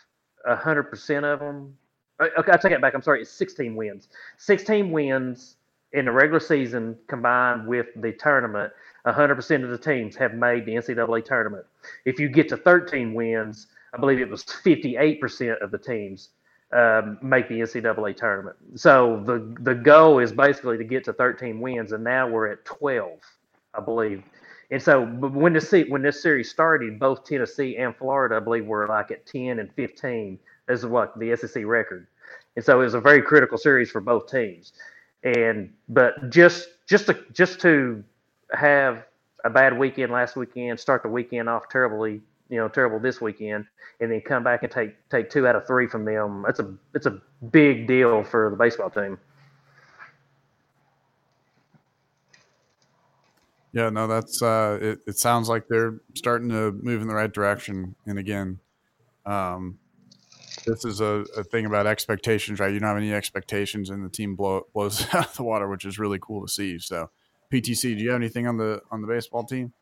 [0.47, 1.77] hundred percent of them.
[2.21, 2.95] Uh, Okay, I take it back.
[2.95, 3.23] I'm sorry.
[3.23, 4.09] It's 16 wins.
[4.39, 5.57] 16 wins
[5.93, 8.73] in the regular season combined with the tournament.
[9.07, 11.65] 100% of the teams have made the NCAA tournament.
[12.05, 16.31] If you get to 13 wins, I believe it was 58% of the teams
[16.73, 18.57] um, make the NCAA tournament.
[18.75, 22.65] So the the goal is basically to get to 13 wins, and now we're at
[22.65, 23.21] 12,
[23.75, 24.23] I believe.
[24.71, 28.87] And so when this when this series started, both Tennessee and Florida, I believe, were
[28.89, 30.39] like at 10 and 15.
[30.69, 32.07] Is what the SEC record.
[32.57, 34.73] And so it was a very critical series for both teams.
[35.23, 38.03] And but just just to just to
[38.53, 39.05] have
[39.45, 43.67] a bad weekend last weekend, start the weekend off terribly, you know, terrible this weekend,
[44.01, 46.43] and then come back and take take two out of three from them.
[46.47, 49.19] That's a it's a big deal for the baseball team.
[53.73, 55.01] Yeah, no, that's uh, it.
[55.07, 57.95] It sounds like they're starting to move in the right direction.
[58.07, 58.59] And again,
[59.27, 59.79] um,
[60.67, 62.73] this is a, a thing about expectations, right?
[62.73, 65.85] You don't have any expectations, and the team blow, blows out of the water, which
[65.85, 66.79] is really cool to see.
[66.79, 67.11] So,
[67.53, 69.73] PTC, do you have anything on the on the baseball team?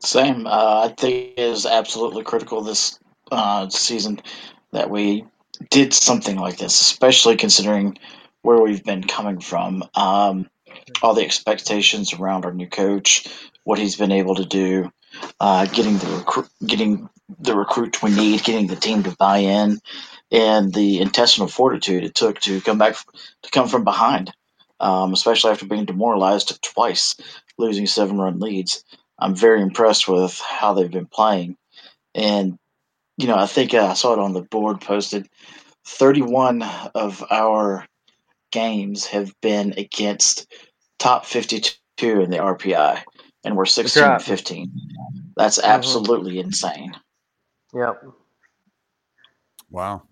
[0.00, 0.46] Same.
[0.46, 2.98] Uh, I think it is absolutely critical this
[3.32, 4.20] uh, season
[4.72, 5.24] that we
[5.70, 7.98] did something like this, especially considering
[8.42, 9.82] where we've been coming from.
[9.94, 10.48] Um,
[11.02, 13.26] all the expectations around our new coach,
[13.64, 14.92] what he's been able to do,
[15.40, 17.08] uh, getting the recruit, getting
[17.40, 19.78] the recruits we need, getting the team to buy in,
[20.30, 22.96] and the intestinal fortitude it took to come back
[23.42, 24.32] to come from behind,
[24.80, 27.16] um, especially after being demoralized twice,
[27.58, 28.84] losing seven run leads.
[29.18, 31.56] I'm very impressed with how they've been playing,
[32.14, 32.58] and
[33.16, 35.28] you know I think uh, I saw it on the board posted.
[35.84, 36.64] 31
[36.96, 37.86] of our
[38.50, 40.52] games have been against
[40.98, 43.02] top 52 in the RPI,
[43.46, 44.14] and we're 16 right.
[44.14, 44.70] and 15.
[45.36, 46.94] That's absolutely insane.
[47.72, 48.02] Yep.
[49.70, 50.02] Wow,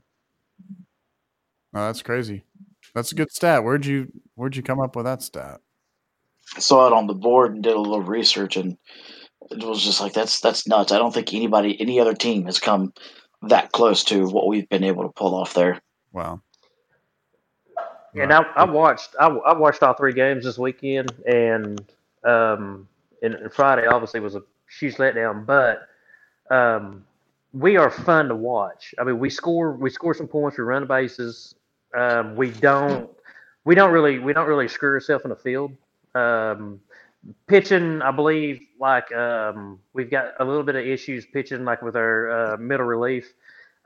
[1.75, 2.45] oh, that's crazy.
[2.95, 3.63] That's a good stat.
[3.65, 5.61] Where'd you Where'd you come up with that stat?
[6.57, 8.77] I saw it on the board and did a little research, and
[9.51, 10.93] it was just like that's that's nuts.
[10.93, 12.93] I don't think anybody, any other team, has come
[13.43, 15.81] that close to what we've been able to pull off there.
[16.13, 16.41] Wow.
[18.15, 21.81] And I, I watched I, I watched all three games this weekend, and
[22.25, 22.89] um,
[23.25, 24.43] and, and Friday obviously was a
[24.79, 25.89] huge letdown, but
[26.51, 27.05] um,
[27.53, 28.95] we are fun to watch.
[28.99, 31.55] I mean, we score we score some points, we run the bases.
[31.97, 33.11] Um, we don't
[33.65, 35.73] we don't really we don't really screw ourselves in the field.
[36.15, 36.81] Um,
[37.47, 41.97] pitching, I believe, like um, we've got a little bit of issues pitching, like with
[41.97, 43.33] our uh, middle relief,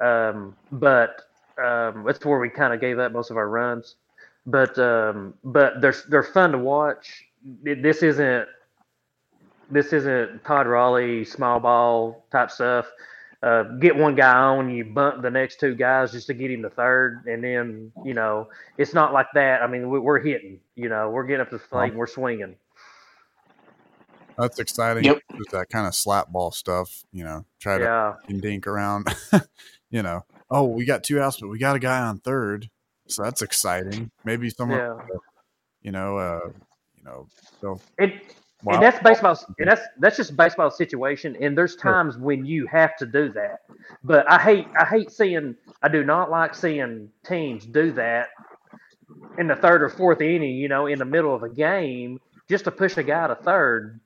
[0.01, 1.23] um, but
[1.63, 3.97] um, that's where we kind of gave up most of our runs
[4.49, 7.25] but um, but they're they're fun to watch.
[7.63, 8.49] This isn't
[9.71, 12.87] this isn't Todd Raleigh small ball type stuff.
[13.41, 16.63] Uh, get one guy on, you bunt the next two guys just to get him
[16.63, 19.63] to third, and then you know it's not like that.
[19.63, 22.09] I mean, we, we're hitting, you know, we're getting up to the plate and we're
[22.09, 22.57] swinging.
[24.37, 25.05] That's exciting.
[25.05, 25.19] Yep.
[25.37, 29.09] Just that kind of slap ball stuff, you know, try to Yeah, dink around.
[29.91, 32.69] you know, oh, we got two outs, but we got a guy on third,
[33.07, 34.11] so that's exciting.
[34.25, 34.99] Maybe someone, yeah.
[35.83, 36.51] you know, uh,
[36.97, 37.29] you know,
[37.61, 38.75] they'll It, wow.
[38.75, 41.37] And that's baseball, and that's that's just baseball situation.
[41.41, 43.61] And there's times when you have to do that.
[44.05, 48.29] But I hate I hate seeing I do not like seeing teams do that
[49.39, 50.57] in the third or fourth inning.
[50.57, 54.01] You know, in the middle of a game, just to push a guy to third.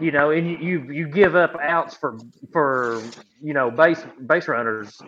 [0.00, 2.18] You know, and you you, you give up outs for
[2.52, 5.04] for you know base base runners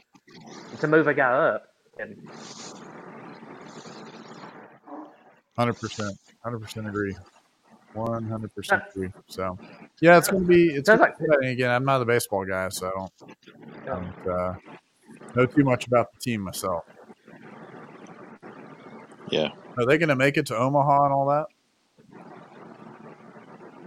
[0.81, 1.67] to move a guy up.
[1.99, 2.17] And
[5.57, 7.15] Hundred percent, hundred percent agree.
[7.95, 9.13] One hundred percent agree.
[9.29, 9.57] So,
[10.01, 10.69] yeah, it's gonna be.
[10.71, 11.49] It's gonna like- be exciting.
[11.51, 11.71] again.
[11.71, 13.13] I'm not a baseball guy, so I don't,
[13.87, 14.55] don't uh,
[15.37, 16.85] know too much about the team myself.
[19.31, 19.51] Yeah.
[19.79, 21.47] Are they gonna make it to Omaha and all that,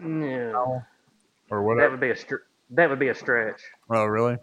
[0.03, 0.53] yeah,
[1.49, 1.63] or whatever.
[1.63, 1.91] that whatever?
[1.91, 2.35] would be a str-
[2.71, 3.61] that would be a stretch.
[3.89, 4.37] Oh, really?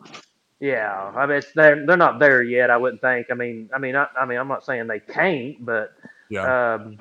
[0.61, 2.71] Yeah, I mean, it's, they're they're not there yet.
[2.71, 3.27] I wouldn't think.
[3.31, 5.93] I mean, I mean, I, I mean, I'm not saying they can't, but
[6.31, 6.75] Yeah.
[6.75, 6.99] um,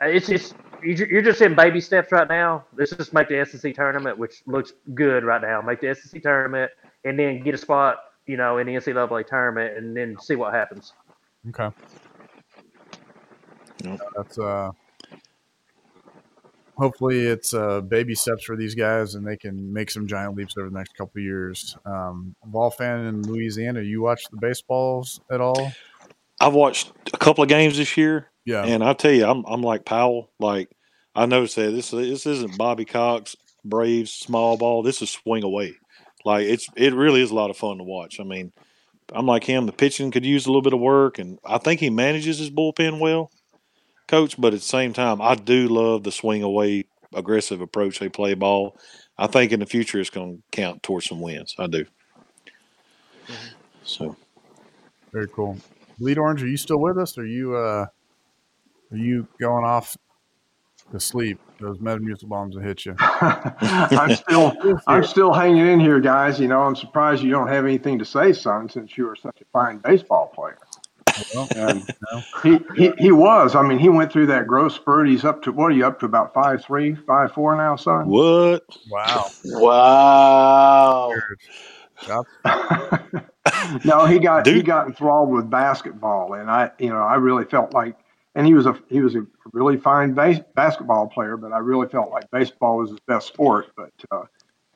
[0.00, 2.64] it's just you're you're just in baby steps right now.
[2.76, 5.60] Let's just make the SEC tournament, which looks good right now.
[5.60, 6.70] Make the SEC tournament,
[7.04, 10.52] and then get a spot, you know, in the NCAA tournament, and then see what
[10.54, 10.92] happens.
[11.48, 11.70] Okay.
[13.84, 14.00] Yep.
[14.16, 14.70] That's uh
[16.76, 20.54] hopefully it's uh baby steps for these guys and they can make some giant leaps
[20.58, 21.76] over the next couple of years.
[21.84, 25.72] Um Vol fan in Louisiana, you watch the baseballs at all?
[26.40, 28.64] I've watched a couple of games this year, Yeah.
[28.64, 30.30] and I'll tell you, I'm I'm like Powell.
[30.38, 30.68] Like
[31.14, 34.82] I noticed that this this isn't Bobby Cox Braves small ball.
[34.82, 35.74] This is swing away.
[36.24, 38.20] Like it's it really is a lot of fun to watch.
[38.20, 38.52] I mean,
[39.12, 39.66] I'm like him.
[39.66, 42.50] The pitching could use a little bit of work, and I think he manages his
[42.50, 43.30] bullpen well,
[44.08, 44.40] coach.
[44.40, 46.84] But at the same time, I do love the swing away
[47.14, 48.76] aggressive approach they play ball.
[49.18, 51.54] I think in the future it's going to count towards some wins.
[51.58, 51.84] I do.
[53.26, 53.34] Mm-hmm.
[53.84, 54.16] So
[55.12, 55.58] Very cool.
[56.00, 57.18] Bleed Orange, are you still with us?
[57.18, 57.86] Are you uh
[58.90, 59.96] are you going off
[60.90, 61.38] to sleep?
[61.60, 62.96] Those Metamucil bombs will hit you.
[62.98, 64.52] I'm still
[64.86, 66.40] I'm still hanging in here, guys.
[66.40, 69.40] You know, I'm surprised you don't have anything to say, son, since you are such
[69.42, 70.58] a fine baseball player.
[71.34, 72.22] Well, And no.
[72.42, 73.54] he, he he was.
[73.54, 75.06] I mean, he went through that growth spurt.
[75.06, 78.06] He's up to what are you up to about five three, five four now, son?
[78.06, 78.62] what?
[78.90, 79.26] Wow.
[79.44, 81.12] Wow.
[82.02, 82.28] Shots
[83.84, 87.72] no, he got he got enthralled with basketball, and I, you know, I really felt
[87.72, 87.96] like,
[88.34, 91.88] and he was a he was a really fine base, basketball player, but I really
[91.88, 93.68] felt like baseball was his best sport.
[93.76, 94.22] But uh,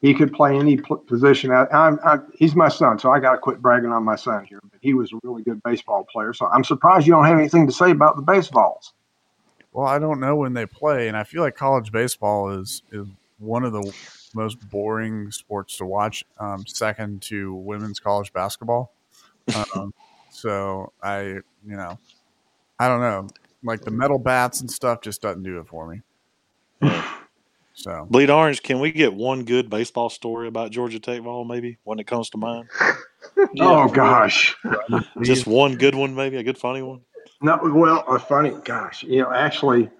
[0.01, 1.51] he could play any pl- position.
[1.51, 4.45] I, I'm, I, he's my son, so I got to quit bragging on my son
[4.45, 4.61] here.
[4.71, 7.67] But he was a really good baseball player, so I'm surprised you don't have anything
[7.67, 8.93] to say about the baseballs.
[9.73, 13.07] Well, I don't know when they play, and I feel like college baseball is is
[13.39, 13.93] one of the
[14.35, 18.93] most boring sports to watch, um, second to women's college basketball.
[19.55, 19.93] Um,
[20.31, 21.43] so I, you
[21.77, 21.99] know,
[22.79, 23.29] I don't know,
[23.63, 26.03] like the metal bats and stuff just doesn't do it for me.
[27.77, 31.77] So Bleed Orange, can we get one good baseball story about Georgia Tech Vol, maybe,
[31.83, 32.69] when it comes to mind?
[33.61, 34.55] oh gosh.
[35.23, 37.01] Just one good one, maybe, a good funny one?
[37.43, 39.91] No, well, a funny, gosh, you know, actually,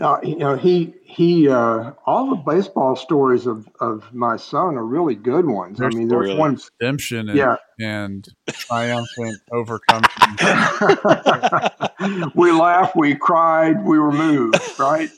[0.00, 4.84] uh, you know, he he, uh, all the baseball stories of of my son are
[4.84, 5.80] really good ones.
[5.80, 7.56] I mean, there's really- ones, redemption and, yeah.
[7.80, 10.08] and triumphant overcoming.
[12.34, 15.10] we laughed, we cried, we were moved, right?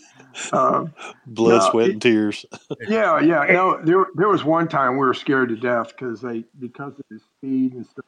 [0.53, 0.87] Uh,
[1.27, 2.45] Blood, No, sweat, it- and tears.
[2.89, 3.45] yeah, yeah.
[3.53, 7.05] No, there there was one time we were scared to death because they because of
[7.11, 8.05] his speed and stuff,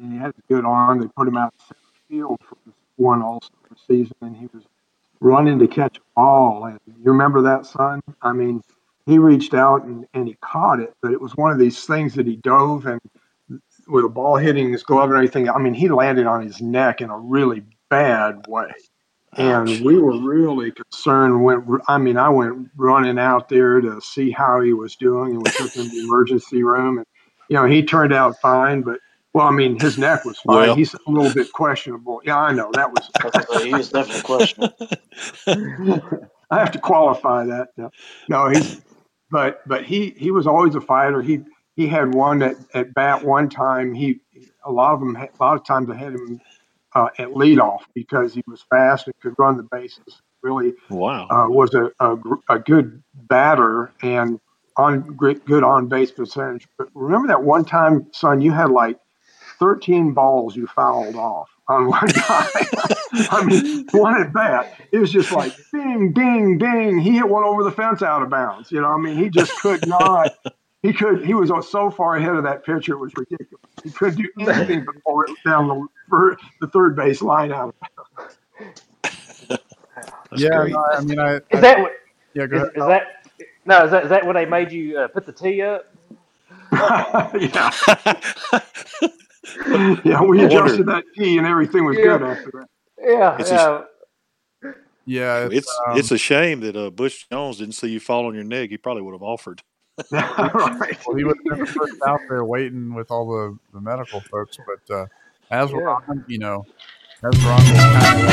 [0.00, 1.00] and he had a good arm.
[1.00, 4.46] They put him out in center field for this one All Star season, and he
[4.52, 4.64] was
[5.20, 6.64] running to catch a ball.
[6.64, 8.00] And you remember that, son?
[8.22, 8.62] I mean,
[9.06, 12.14] he reached out and, and he caught it, but it was one of these things
[12.14, 13.00] that he dove and
[13.88, 15.48] with a ball hitting his glove and everything.
[15.48, 18.70] I mean, he landed on his neck in a really bad way.
[19.36, 21.42] And we were really concerned.
[21.42, 25.38] Went, I mean, I went running out there to see how he was doing, and
[25.38, 26.98] we took him to the emergency room.
[26.98, 27.06] And
[27.48, 28.98] you know, he turned out fine, but
[29.32, 30.56] well, I mean, his neck was fine.
[30.56, 30.74] Well.
[30.74, 32.20] He's a little bit questionable.
[32.24, 33.08] Yeah, I know that was.
[33.52, 34.76] So he is definitely questionable.
[36.50, 37.68] I have to qualify that.
[37.76, 37.90] No,
[38.28, 38.80] no, he's,
[39.30, 41.22] but but he he was always a fighter.
[41.22, 41.40] He
[41.76, 43.94] he had one at, at bat one time.
[43.94, 44.20] He
[44.64, 46.40] a lot of them a lot of times I had him
[46.94, 50.20] uh, at leadoff because he was fast and could run the bases.
[50.42, 51.28] Really Wow.
[51.28, 52.16] uh, was a, a
[52.48, 54.40] a good batter and
[54.76, 56.66] on great good on base percentage.
[56.78, 58.98] But remember that one time, son, you had like
[59.60, 62.48] 13 balls you fouled off on one guy.
[63.30, 64.80] I mean, one at bat.
[64.92, 67.00] It was just like ding, ding, ding.
[67.00, 68.72] He hit one over the fence out of bounds.
[68.72, 70.32] You know, I mean, he just could not.
[70.82, 71.24] He could.
[71.24, 72.94] He was so far ahead of that pitcher.
[72.94, 73.64] It was ridiculous.
[73.84, 77.76] He couldn't do anything but pull it down the fir- the third base line out.
[80.30, 81.92] That's yeah, no, I mean, I, Is I that what?
[82.34, 82.72] yeah, go Is, ahead.
[82.76, 83.02] is that
[83.66, 83.84] no?
[83.84, 85.92] Is that is that when they made you uh, put the tee up?
[86.72, 87.70] yeah,
[90.04, 90.22] yeah.
[90.22, 92.04] We adjusted wonder- that key and everything was Yeah.
[92.18, 92.66] good after that.
[93.02, 93.82] Yeah, It's yeah.
[95.06, 98.26] Yeah, it's, It's um, it's a shame that uh, Butch Jones didn't see you fall
[98.26, 98.70] on your neck.
[98.70, 99.62] He probably would have offered.
[100.12, 100.98] right.
[101.06, 104.56] well, he was never first out there waiting with all the, the medical folks.
[104.66, 105.06] But uh,
[105.50, 105.98] as we're Yeah.
[106.08, 106.64] on, you know,
[107.24, 108.26] as we're on this kind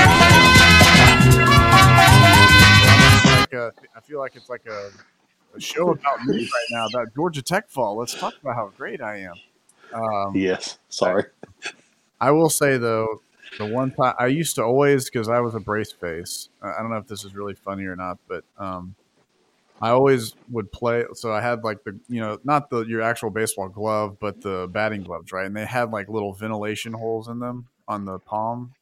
[3.25, 4.89] of like a, I feel like it's like a,
[5.55, 7.97] a show about me right now about Georgia Tech Vol.
[7.97, 9.33] Let's talk about how great I am.
[9.93, 10.79] Um, Yes.
[10.89, 11.25] Sorry.
[12.19, 13.21] I will say though,
[13.57, 16.49] the one time I used to always because I was a brace face.
[16.61, 18.95] I don't know if this is really funny or not, but um,
[19.81, 21.05] I always would play.
[21.13, 24.67] So I had like the you know not the your actual baseball glove, but the
[24.71, 25.45] batting gloves, right?
[25.45, 28.73] And they had like little ventilation holes in them on the palm,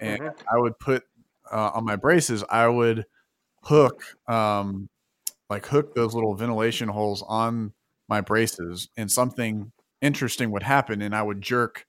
[0.00, 0.34] and Mhm.
[0.52, 1.04] I would put
[1.52, 2.44] uh, on my braces.
[2.50, 3.06] I would
[3.64, 4.88] hook um,
[5.50, 7.72] like hook those little ventilation holes on
[8.08, 9.72] my braces, and something
[10.06, 11.84] interesting would happen, and I would jerk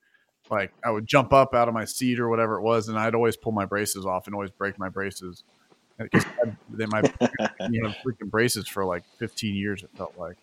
[0.49, 3.15] like I would jump up out of my seat or whatever it was, and I'd
[3.15, 5.43] always pull my braces off and always break my braces.
[5.99, 6.25] Because
[6.69, 7.01] they my
[7.69, 9.83] you know freaking braces for like 15 years.
[9.83, 10.37] It felt like.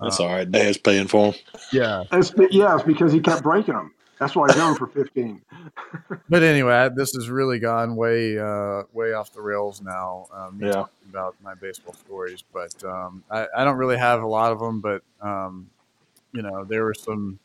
[0.00, 0.50] That's Uh, all right.
[0.50, 1.40] Dad's paying for them.
[1.72, 3.94] Yeah, It's, yeah, it's because he kept breaking them.
[4.18, 5.42] That's why he's going for 15.
[6.28, 10.26] but anyway, this has really gone way uh, way off the rails now.
[10.34, 10.84] Um, Yeah.
[11.08, 14.80] about my baseball stories, but um, I, I don't really have a lot of them.
[14.80, 15.68] But um,
[16.32, 17.38] you know, there were some,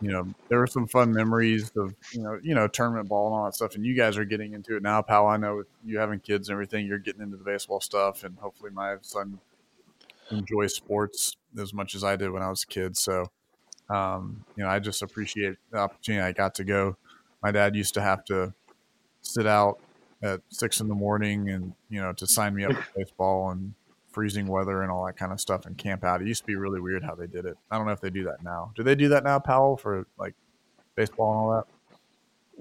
[0.00, 3.34] you know, there were some fun memories of you know, you know, tournament ball and
[3.34, 3.74] all that stuff.
[3.74, 5.26] And you guys are getting into it now, pal.
[5.26, 8.36] I know with you having kids and everything, you're getting into the baseball stuff, and
[8.38, 9.38] hopefully, my son
[10.30, 12.96] enjoys sports as much as I did when I was a kid.
[12.96, 13.26] So
[13.92, 16.96] um, you know, I just appreciate the opportunity I got to go.
[17.42, 18.54] My dad used to have to
[19.20, 19.78] sit out
[20.22, 23.74] at six in the morning and, you know, to sign me up for baseball and
[24.12, 26.20] freezing weather and all that kind of stuff and camp out.
[26.20, 27.56] It used to be really weird how they did it.
[27.70, 28.72] I don't know if they do that now.
[28.76, 30.34] Do they do that now, Powell, for like
[30.94, 31.66] baseball and all that?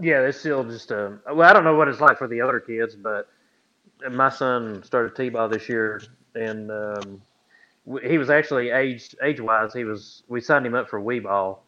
[0.03, 2.60] Yeah, it's still just uh well, I don't know what it's like for the other
[2.60, 3.28] kids, but
[4.10, 6.02] my son started t-ball this year,
[6.34, 7.22] and um,
[8.03, 9.73] he was actually age age wise.
[9.73, 11.64] He was we signed him up for wee ball,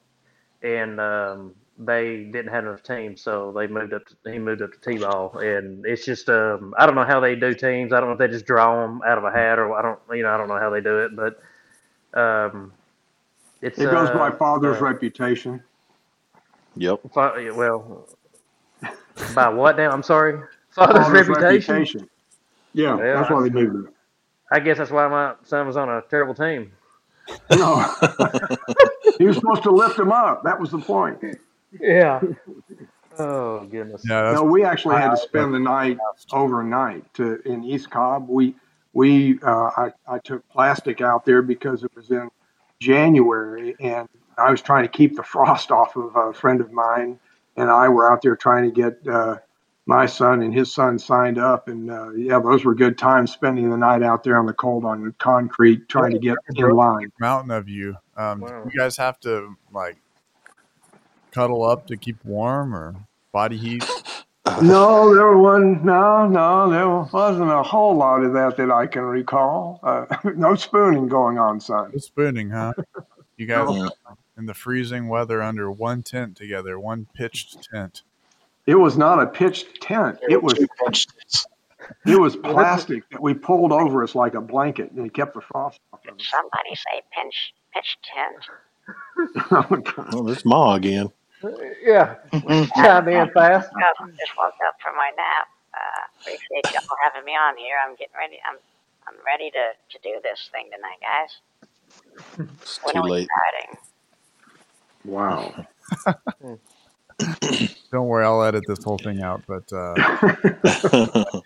[0.62, 4.04] and um, they didn't have enough teams, so they moved up.
[4.06, 7.36] To, he moved up to t-ball, and it's just um, I don't know how they
[7.36, 7.94] do teams.
[7.94, 10.00] I don't know if they just draw them out of a hat or I don't
[10.12, 11.40] you know I don't know how they do it, but
[12.20, 12.74] um,
[13.62, 15.64] it's It goes uh, by father's uh, reputation.
[16.76, 17.02] Yep.
[17.14, 18.08] Fa- well,
[19.34, 19.92] by what now?
[19.92, 20.40] I'm sorry.
[20.72, 22.10] Father's, reputation.
[22.74, 23.94] Yeah, Well, that's why they moved it.
[24.52, 26.72] I guess that's why my son was on a terrible team.
[27.52, 27.76] No.
[29.18, 30.44] he was supposed to lift him up.
[30.44, 31.20] That was the point.
[31.80, 32.22] Yeah.
[33.20, 34.02] Oh goodness.
[34.10, 36.00] Yeah, No, we actually had to spend the night
[36.32, 38.28] overnight to in East Cobb.
[38.28, 38.56] We
[38.94, 42.30] we uh, I, I took plastic out there because it was in
[42.80, 47.20] January and I was trying to keep the frost off of a friend of mine
[47.56, 49.38] and I were out there trying to get uh,
[49.86, 53.70] my son and his son signed up and uh, yeah those were good times spending
[53.70, 57.12] the night out there on the cold on the concrete trying to get in line.
[57.20, 57.96] mountain of you.
[58.18, 58.64] Um, Wow.
[58.66, 59.98] you guys have to like
[61.34, 62.96] cuddle up to keep warm or
[63.32, 63.84] body heat?
[64.62, 65.84] No, there wasn't.
[65.84, 69.80] No, no, there wasn't a whole lot of that that I can recall.
[69.84, 70.06] Uh,
[70.36, 71.92] no spooning going on, son.
[71.94, 72.74] No spooning, huh?
[73.38, 73.90] You guys No.
[74.38, 78.04] in the freezing weather under one tent together, one pitched tent.
[78.66, 80.20] It was not a pitched tent.
[80.30, 80.68] It was Two
[82.06, 85.42] it was plastic that we pulled over us like a blanket, and it kept the
[85.42, 89.88] frost off of Did somebody say pinch pitch tent?
[89.98, 90.14] us.
[90.14, 91.12] Well, it's Ma again.
[91.84, 92.16] Yeah.
[92.76, 93.70] Chime in fast.
[93.76, 95.48] Oh, just woke up from my nap.
[95.74, 97.76] Uh, appreciate y'all having me on here.
[97.86, 98.40] I'm getting ready.
[98.50, 98.58] I'm
[99.08, 102.50] I'm ready to, to do this thing tonight, guys.
[102.62, 103.28] It's When too late.
[103.66, 103.78] starting?
[105.06, 105.54] wow.
[107.92, 109.44] Don't worry, I'll edit this whole thing out.
[109.48, 109.96] But uh,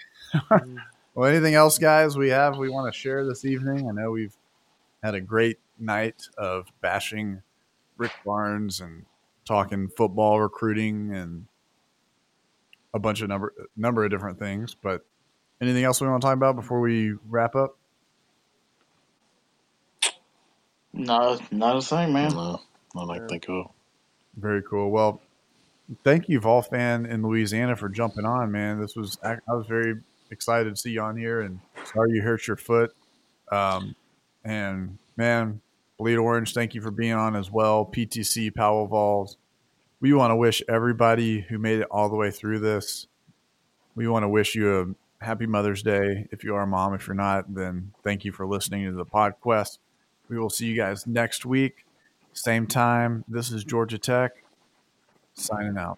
[1.16, 2.18] well, anything else, guys?
[2.18, 3.90] We have we want to share this evening.
[3.90, 4.36] I know we've
[5.04, 7.42] had a great night of bashing
[7.98, 9.06] Rick Barnes and
[9.48, 11.46] talking football recruiting and
[12.94, 14.76] a bunch of number number of different things.
[14.76, 15.06] But
[15.62, 17.78] anything else we want to talk about before we wrap up?
[20.94, 22.34] No, not a thing, man.
[22.34, 22.60] no,
[22.98, 23.72] I don't think of.
[24.36, 24.90] Very cool.
[24.90, 25.22] Well,
[26.04, 28.80] thank you, Vol fan in Louisiana, for jumping on, man.
[28.80, 29.96] This was I I was very
[30.32, 32.94] excited to see you on here, and sorry you hurt your foot.
[33.52, 33.96] Um,
[34.44, 35.62] and man,
[35.98, 37.86] Bleed Orange, thank you for being on as well.
[37.86, 39.38] PTC Powell Vols.
[40.00, 43.08] We want to wish everybody who made it all the way through this.
[43.96, 46.28] We want to wish you a happy Mother's Day.
[46.32, 49.06] If you are a mom, if you're not, then thank you for listening to the
[49.06, 49.80] PodQuest.
[50.30, 51.86] We will see you guys next week,
[52.32, 53.24] same time.
[53.28, 54.44] This is Georgia Tech
[55.34, 55.98] signing out.